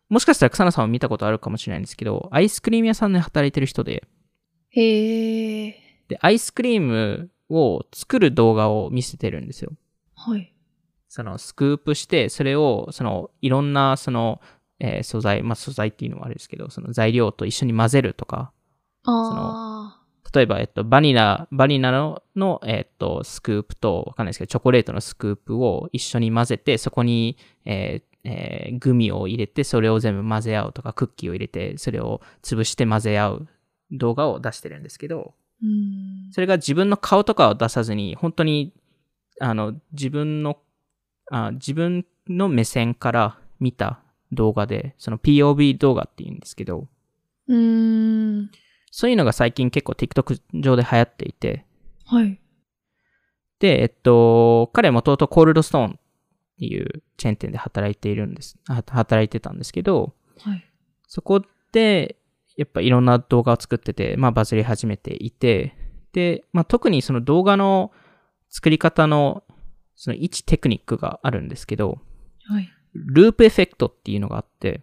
[0.08, 4.04] もしかしたら草野さんは見たことあるかもしれないんですけど、アイスクリーム屋さんで働いてる人で、
[4.70, 5.76] へえ。
[6.08, 9.72] で、アイスクリームを作る動画を見せてるんですよ。
[10.16, 10.54] はい。
[11.08, 14.42] そのスクープして、それを、その、いろんな、その、
[14.80, 18.52] えー素材、まあ、素材っていうのはあれですけど、その材料と一緒に混ぜるとか、
[19.04, 20.00] あ
[20.34, 33.48] 例えば、えっと、バニラ、バニラの、の、えっと、スクープと、わかんないですけど、チョコレートのスクープを一緒に混ぜて、そこに、えーえーグミを入れて、それを全部混ぜ合うとか、クッキーを入れて、それを潰して混ぜ合う
[33.92, 36.32] 動画を出してるんですけど、ーうん。
[36.32, 38.74] それが自分の顔とかを出さずに、本当に、
[39.40, 40.60] あの、自分の、
[41.32, 44.02] あ自分の目線から見た
[44.32, 46.88] 動画で、その POV 動画って言うんですけど、
[47.48, 48.52] うーん。
[48.92, 51.66] そういうのが最近結構 TikTok 上で流行っていて、
[52.06, 52.40] はい。
[53.60, 55.92] で、えっと、彼はもともとコールドストーンっ
[56.58, 60.66] ていうチェーン店で働いているんです、は働いてたんですけど、はい。
[61.08, 62.16] そこで、
[62.56, 65.76] やっぱいろんな動画を作ってて、まあバズり始めていて、
[66.14, 67.92] で、まあ特にその動画の
[68.50, 69.44] 作り方の、
[69.96, 72.00] その1テクニックがあるんですけど、
[72.46, 72.70] はい。
[72.94, 74.82] ループエフェクトっていうのがあって、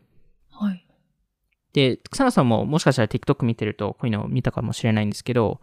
[0.51, 0.87] はい。
[1.73, 5.61] で、草野さんももしかしたら TikTok 見てるとこういうのを見たかもしれないんですけど、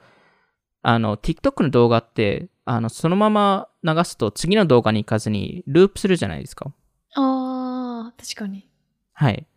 [0.82, 6.72] あの、TikTok の動画って、あの、そのまま流すと次の動画に行かずにループするじゃないですか。
[7.16, 8.68] ああ、確かに。
[9.14, 9.48] はい。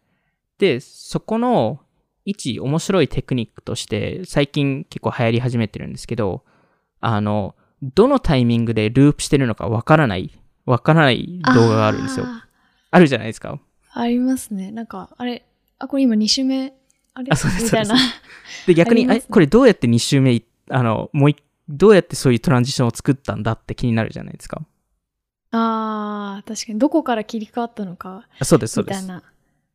[0.59, 1.81] で、そこの
[2.25, 6.45] 一面白いテクニックとして最近結構流行り始めてるんですけど、
[7.01, 10.33] あの、どのタイミングでループしてるのかわからない、
[10.65, 12.27] わからない動画があるんですよ。
[12.91, 13.55] ああるじゃないですか。
[13.55, 13.59] ー
[14.01, 14.71] ありますね。
[14.71, 15.45] なんか、あれ、
[15.79, 16.75] あ、これ今2週目、
[17.15, 17.29] あれ？
[17.31, 17.97] あそうですみたいな。
[18.67, 24.63] で、逆に、 あねえ、これどうやって2周目い、あの、もう一、どうやってそういうトランジションを作ったんだって気になるじゃないですか。
[25.51, 26.79] ああ、確かに。
[26.79, 29.03] どこから切り替わったのか、あそうです、そうです。
[29.03, 29.23] みたいな。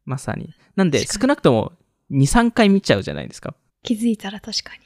[0.05, 0.53] まさに。
[0.76, 1.74] なんで、少なくとも
[2.12, 3.55] 2、3回見ちゃうじゃないですか。
[3.84, 4.80] 気づいたら確かに。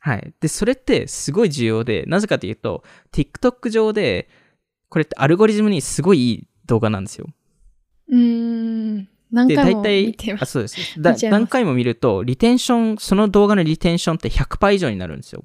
[0.00, 0.32] はい。
[0.40, 4.28] で、それってすごい重要で、なぜかというと、TikTok 上で、
[4.88, 7.28] これってアルゴリズムにすごいいい動画なんですよ。
[8.10, 9.08] うーん。
[9.30, 10.52] 何で、回も見て、まあ、す。
[10.52, 11.00] そうです。
[11.00, 15.44] だ何回も見ると、リテンション、その動画のリテンションって100%以上になるんですよ。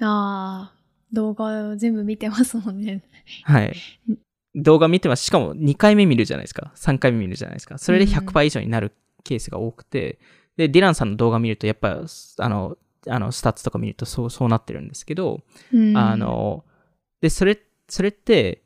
[0.00, 0.74] ああ、
[1.12, 3.02] 動画を全部見てますもんね。
[3.44, 3.74] はい。
[4.54, 5.24] 動画見てます。
[5.24, 6.72] しかも2回目見るじゃないですか。
[6.76, 7.78] 3回目見るじゃないですか。
[7.78, 8.92] それでうん100%以上になる
[9.24, 10.18] ケースが多くて、
[10.56, 12.00] で、ディランさんの動画見ると、やっぱ、
[12.38, 12.76] あの、
[13.06, 15.40] あの、スタッツとか見るとそう、そうなってるんですけど、
[15.72, 16.64] うんあ、の、
[17.20, 17.58] で、それ、
[17.88, 18.62] それって、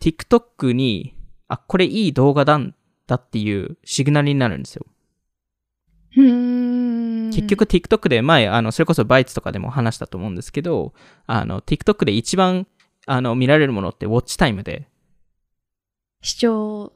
[0.00, 1.15] TikTok に、
[1.48, 2.74] あ、これいい動画だん
[3.06, 4.86] だっていうシグナルになるんですよ。
[6.16, 10.94] 結局 TikTok で前、あの、それこそバイツとかでも話したと思うんですけど、
[11.26, 12.66] あの、TikTok で一番、
[13.06, 14.88] あの、見られるものってウォッチタイムで、
[16.22, 16.92] 視聴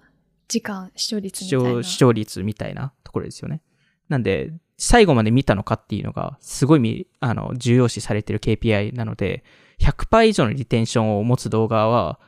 [0.49, 1.71] 時間、視聴率み視たいな。
[1.71, 3.61] 聴視聴率みたいなところですよね。
[4.09, 9.45] なんで、最後まで見たのかっていうのが、すごいみあの重要視されてる KPI なので、
[9.79, 12.19] 100%以上のリテンションを持つ動画は、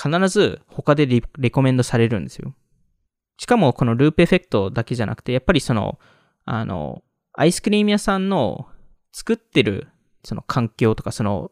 [0.00, 2.54] 必ず他でリレコメンドされるんですよ。
[3.38, 5.98] しかも、このループエフェクトだけじゃなくて、やっぱりその、
[6.44, 7.02] あの、
[7.34, 8.68] アイスクリーム屋さんの
[9.12, 9.88] 作ってる、
[10.24, 11.50] その環境とか、その、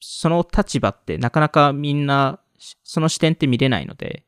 [0.00, 2.40] その立場ってなかなかみんな、
[2.82, 4.24] その視点って見れないので、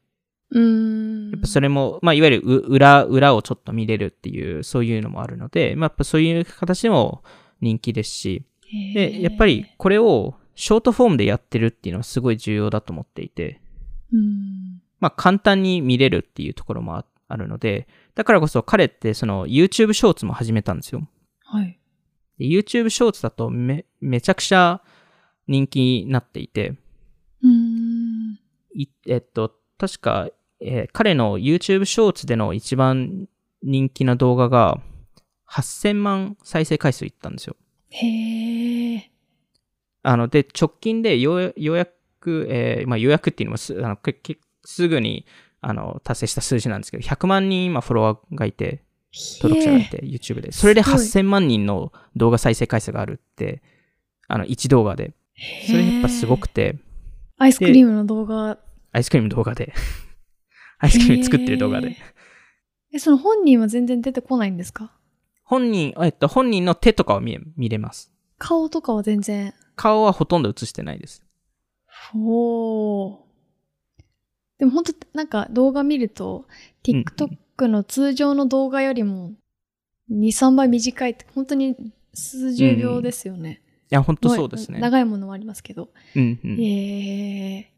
[0.51, 1.31] うーん。
[1.33, 7.23] やっぱそれも、まあ、いわゆるう裏、裏をちょっと見れるっていう、そういうのもあるので、まあ、やっぱそういう形でも
[7.61, 8.45] 人気ですし、
[8.95, 13.61] で、やっぱり、これをショートフォームでやってるっていうのはすごい重要だと思っていて、
[14.13, 14.83] うん。
[14.99, 21.07] まあ、簡単に見れるっていうところもああるので、だからこそ彼ってその YouTube ショーツも始めたんですよ。
[21.45, 21.79] はい。
[22.39, 24.83] で YouTube ショーツだとめ、めちゃくちゃ
[25.47, 26.75] 人気になっていて、
[27.43, 28.39] うーん。
[28.75, 30.29] いえっと、確か、
[30.61, 33.29] えー彼の YouTube ショーツでの一番
[33.63, 34.81] 人気な動画が
[35.51, 37.57] 8000万再生回数いったんですよ。
[37.91, 39.11] へえ。
[40.07, 41.87] あの、で、直近でようや
[42.21, 45.27] く、えーまあ、ようやくっていうのもすあのけけすぐに
[45.61, 48.85] あの達成した数字なんですけど、100万人今フォロワーがいて、
[49.43, 50.53] 登録者がいて、YouTube で。
[50.53, 53.63] それですごい8000万人の動画再生回数があるって、
[54.29, 55.13] あの、1動画で。
[55.67, 56.79] それやっぱすごくて、
[57.39, 58.59] アイスクリームの動画。
[58.93, 59.75] アイスクリーム動画で。
[60.79, 61.97] アイスクリーム作ってる動画で。
[62.93, 64.93] え、その本人は全然出てこないんですか？
[65.43, 68.13] 本人、えっと、本人の手とかを見え見れます。
[68.39, 69.53] 顔とかは全然。
[69.77, 71.23] 顔はほとんど映してないです。
[72.15, 73.27] おー。
[74.59, 77.05] でも本当なんか動画見ると、うん
[77.59, 79.33] TikTok の通常の動画よりも
[80.11, 81.75] 2、3倍短いって、本当に
[82.15, 83.61] 数十秒ですよね。
[83.91, 84.79] いや、本当そうですね。
[84.79, 85.91] 長いものもありますけど。
[86.15, 86.61] うんうん。
[86.61, 87.73] へ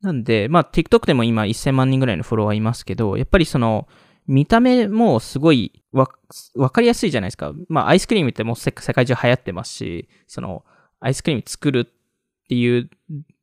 [0.00, 3.86] なんで、まあ、TikTok でも今1000万人ぐらいのフォロワーいますけど、やっぱりその、
[4.26, 6.08] 見た目もすごいわ、
[6.56, 7.52] わかりやすいじゃないですか。
[7.68, 10.64] まあ、アイスクリームってもう世世界中流行ってますし、その、
[11.02, 11.84] アイスクリーム作るっ
[12.48, 12.88] ていう、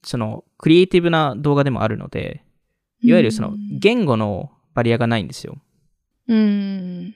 [0.03, 2.43] その、クリエイティブな動画でもあるので、
[3.01, 5.57] いわゆるそのうん、言語のバリアがないんですよ。
[6.27, 7.15] ーうん。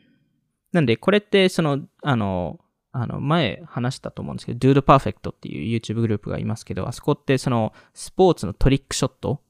[0.73, 2.59] なんで、これって、その、あの、
[2.91, 9.41] あの、前話したと思うんですけど、Dude Perfect っていう YouTube グループがいますけど、あそこってその、スポーツのトリックショット、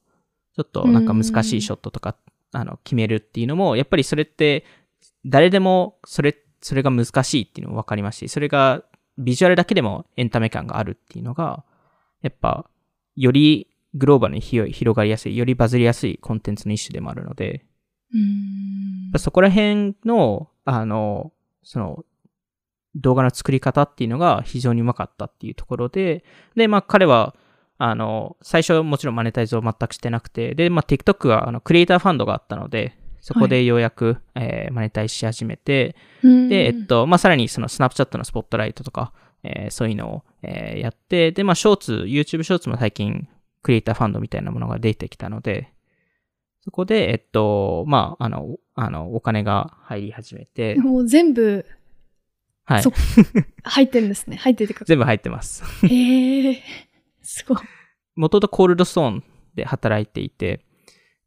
[0.56, 2.16] ちょっとなんか難しいショットとか、
[2.52, 4.64] あの、決めるっていうのも、やっぱりそれって、
[5.26, 8.84] 誰でも、それ、それが難しいっていうのも分かりますし、それが、
[9.18, 11.64] ビジュアルだけでもエンタメ感があるっていうのが、
[12.22, 12.66] やっぱ、
[13.16, 17.64] よりグローバルに広広がりやすい、よりバズりやすいコンテンツの一種でもあるので、
[18.12, 18.16] う
[19.16, 19.18] ん。
[19.18, 22.04] そこら辺の、あの、その、
[22.96, 27.34] 動画の作り方っていうのが非常にうまかったっていうところで、で、まあ彼は、
[27.76, 43.26] あの、最初もちろんマネタイズを全くしてなくて、で、まあ TikTok があのクリエイターファンドがあったので、そこでようやく、えーマネタイズし始めて、うんで、えっ、と、まあさらにそのスナップチャットのスポットライトとか、えーそういうのを、えーやって、で、まあショーツ、YouTube ショーツも最近
[43.62, 45.72] クリエイターファンドみたいなものが出てきたので、
[46.60, 51.64] そこで、えっと、まあ、あの、あの、お金が入り始めて、もう全部
[52.64, 52.92] はいそ。
[53.64, 54.36] 入ってるんですね。
[54.36, 54.84] 入っててか。
[54.84, 55.64] 全部入ってます。
[55.86, 56.62] へえ。
[57.22, 57.58] すごい。
[58.16, 60.60] 元々コールドストーンで働いていて、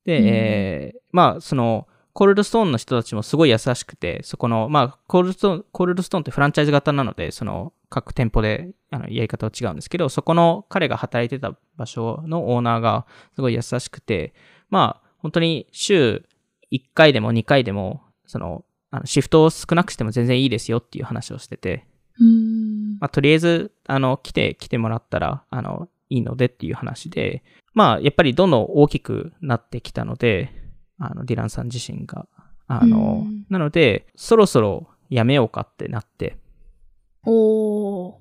[0.08, 13.06] で、うんえーまあ、その、コールドストーンの人たちもすごい優しくて、そこの、まあ、コールドストーン、コールドストーンってフランチャイズ型なので、その、各店舗で、あの、やり方は違うんですけど、そこの彼が働いてた場所のオーナーが
[13.36, 14.34] すごい優しくて、
[14.70, 16.26] まあ、本当に週
[16.72, 21.86] 1回でも2回でも、その、あのシフトを少なくしても全然いいですよっていう話をしてて、
[22.20, 22.98] うん。
[23.00, 27.44] まあ、とりあえず、あの、来て、来てもらったら、あの、いいのでっていう話で、
[27.74, 30.52] まあ、やっぱりどんどん大きくなってきたので、
[31.00, 32.28] あの、ディランさん自身が。
[32.68, 36.38] あの、うんなので、そろそろやめようかってなって、
[37.26, 38.16] おー。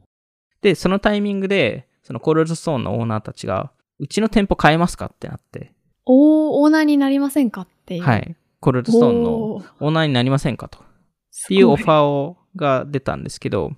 [0.62, 5.72] で、そのタイミングで、そのコールドストーンのオーナーたちが、うちの店舗変えますかってなって、
[6.04, 8.02] おー、オーナーになりませんかっていう。
[8.02, 8.16] は。
[8.16, 10.78] い、コールドストーンのオーナーになりませんかと。
[10.78, 10.82] っ
[11.30, 13.72] すていうオごファーを、が出たんですけど、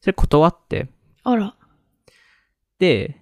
[0.00, 0.88] それ断って、
[1.22, 1.56] あら。
[2.78, 3.21] で、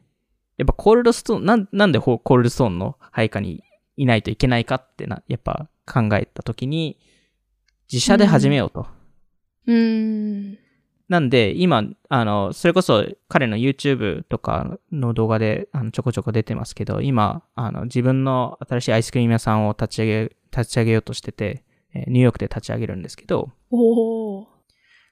[0.60, 3.64] やっぱコールドストーン、なんなんでコールドストーンの配下に
[3.96, 6.98] いないといけないかってな、やっぱ考えたときに、
[7.90, 8.86] 自社で始めようと。
[9.66, 10.58] うーん。
[11.08, 23.50] なんで、今、あの、それこそ彼の YouTube とかの動画であのちょこちょこ出てますけど、今、あの、自分の新しいアイスクリーム屋さんを立ち上げ、立ち上げようとしてて、えーニューヨークで立ち上げるんですけど。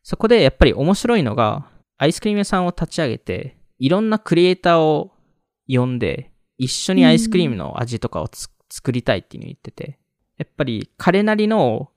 [0.02, 5.10] そこでやっぱり面白いのが、アイスクリーム屋さんを立ち上げて、いろんなクリエイターを
[5.68, 9.98] 呼んで、一緒にアイスクリームの味とかをつ作りたいっていうのを言ってて、
[10.36, 11.90] やっぱり彼なりの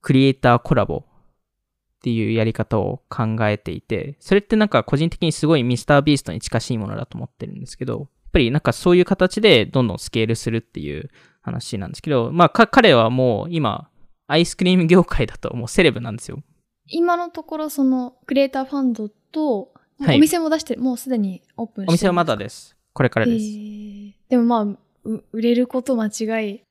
[0.00, 11.10] クリエイターコラボっていうやり方を考えていて、それってなんか個人的にすごいミスタービーストに近しいものだと思ってるんですけど、やっぱりなんかそういう形でどんどんスケールするっていう
[11.42, 13.88] 話なんですけど、まあか彼はもう今、
[14.26, 16.42] アイスクリーム業界だともうセレブなんですよ。
[16.86, 22.74] 今のところそのクリエイターファンドと、はいお店も出してもうすでにオープンしてお店はまだです。
[22.92, 23.44] これからです。
[23.44, 24.62] へーでもまあ、
[25.04, 26.62] う売れること間違い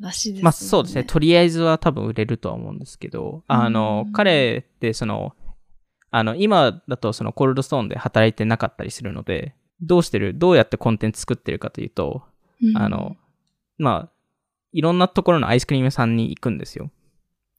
[0.00, 0.42] らしいですね。
[0.42, 1.04] まあそうですね。
[1.04, 5.34] とりあえずは多分売れるとは思うんですけど、あのう、ん彼ってその、
[6.10, 12.22] あの、今だとそのコールドストーンで働いてなかったりするので、どうしてる、どうやってコンテンツ作ってるかというと、
[12.62, 13.16] うんあの、
[13.78, 14.12] まあ、
[14.72, 16.90] いろんなところのアイスクリーム屋さんに行くんですよ。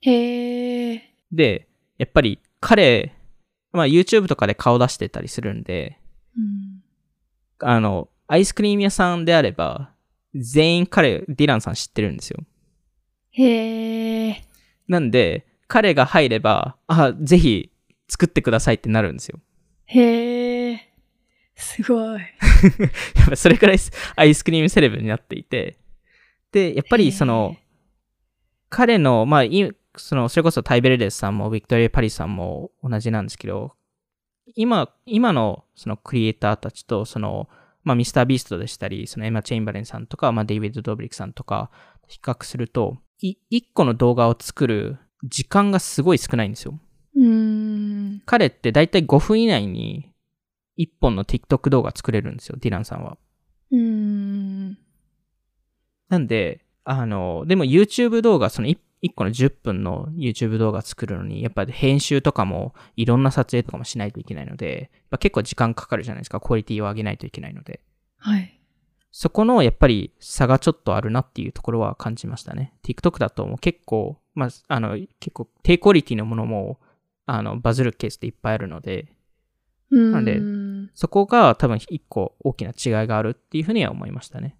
[0.01, 1.13] へえ。
[1.31, 1.67] で、
[1.97, 3.13] やっぱり彼、
[3.71, 6.03] まあ YouTube とかで顔出してたりするんで、うん
[7.64, 9.91] あの、アイスクリーム屋さんであれば、
[10.36, 12.39] 全員彼、ディランさん知ってるんですよ。
[13.32, 14.43] へえ。
[14.88, 17.72] なんで、彼が入れば、あ、ぜひ
[18.07, 19.39] 作ってくださいってなるんですよ。
[19.86, 20.89] へえ。
[21.55, 22.20] すごい。
[23.16, 23.78] やっぱそれくらい
[24.16, 25.78] アイスクリームセレブになっていて、
[26.51, 27.55] で、やっぱりその、
[28.70, 33.76] 彼の、まあ、いその、それこそタイベルデスさんもビクトリア・パリさんも同じなんですけど、
[34.55, 37.49] 今、今のそのクリエイターたちと、その、
[37.83, 41.69] まあ、ミスター・ビーストでしたり、そのエマ・チェインバレンさんとか、まあ、デイビッド・ドブリックさんとか、
[42.07, 46.79] 比較すると、い一個の動画を作る時間がすごい少ないんですよ。
[47.15, 48.21] うーん。
[48.25, 50.11] 彼ってだいたい5分以内に
[50.77, 53.17] 1本の TikTok 動画作れるんですよ、ディランさんは。
[53.71, 54.77] うーん。
[56.09, 58.77] なんで、あの、でも YouTube 動画、その 1,
[59.12, 67.82] 個の10分の YouTube 動画作るのに、やっぱり編集とかもいろんな撮影とかもしないといけないので、まあ、結構時間かかるじゃないですか、クオリティを上げないといけないので。
[68.18, 68.60] はい。
[69.12, 72.74] そこのやっぱり差がちょっとあるなっていうところは感じましたね。
[72.84, 76.80] TikTok だともう結構、まあ、あの、結構低クオリティのものも、
[77.26, 79.14] あの、バズるケースっていっぱいあるので。
[79.93, 80.41] なんで
[80.95, 84.58] そこが多分一個大きな違いがあるっていうふうには思いましたね。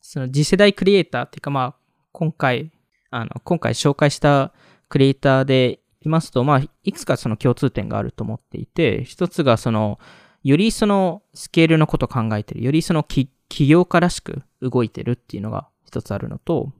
[0.00, 1.74] その次世代クリエイターっていうかまあ、
[2.10, 2.72] 今回、
[3.12, 4.52] あの、今回紹介した
[4.88, 10.00] クリエイターでいますと、まあ、いくつかその共通点があると思っていて、一つがその、
[10.42, 16.72] よりそのスケールのことを考えてる、よりその起起業家らしく動いてるっていうのが一つあるのと、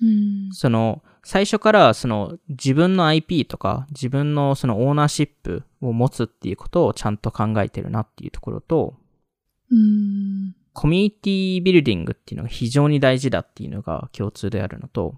[0.00, 0.52] うん。
[0.52, 8.94] その、最初からその自分の IP とか自分のそのオーナーシップを持つっていうことをちゃんと考えてるなっていうところと、
[9.70, 10.54] うーん。
[10.72, 15.14] コミュニティビルディングっていうのが非常に大事だっていうのが共通であるのと、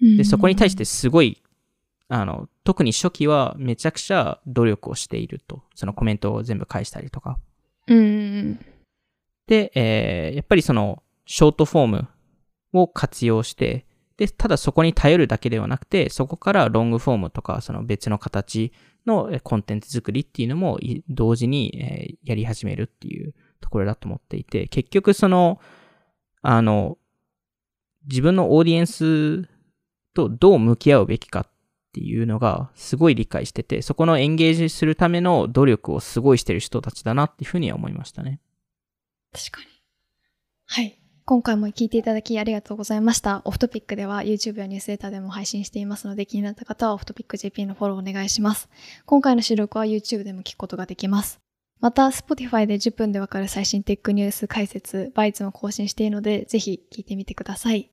[0.00, 1.42] で、そこに対してすごい、
[2.08, 5.62] あの、特に初期はめちゃくちゃ努力をしていると。
[5.74, 7.38] そのコメントを全部返したりとか。
[7.86, 8.58] うん。
[9.46, 12.08] で、えーやっぱりその、ショートフォーム
[12.72, 13.86] を活用して、
[14.16, 18.72] で、ただそこに頼るだけではなくて、そこからロングフォームとか、その別の形
[19.06, 25.60] のえーコンテンツ作りっていうのもい同時に、えーやり始めるっていうところだと思っていて、結局その、
[26.42, 26.98] あの、
[28.08, 29.48] 自分のオーディエンス
[30.18, 31.50] とどう向き合うべきかっ
[31.92, 38.40] ていうのがすごい理解してて、そこのエンゲージするための努力をすごいしてる人たちだなっていうふうには思いましたね。
[39.32, 39.66] 確かに。
[40.66, 40.98] はい。
[41.24, 43.42] 今回も聞いていただきありがとうございました。
[43.44, 48.68] オフトピックでは YouTube やニュースレターでも配信していますので気になった方はオフトピック JP のフォローお願いします。
[49.04, 51.38] 今回の収録は YouTube でも聞くことができます。
[51.80, 57.92] また、Spotify で10分でわかる最新テックニュース解説、バイツも更新しているので、ぜひ聞いてみてください。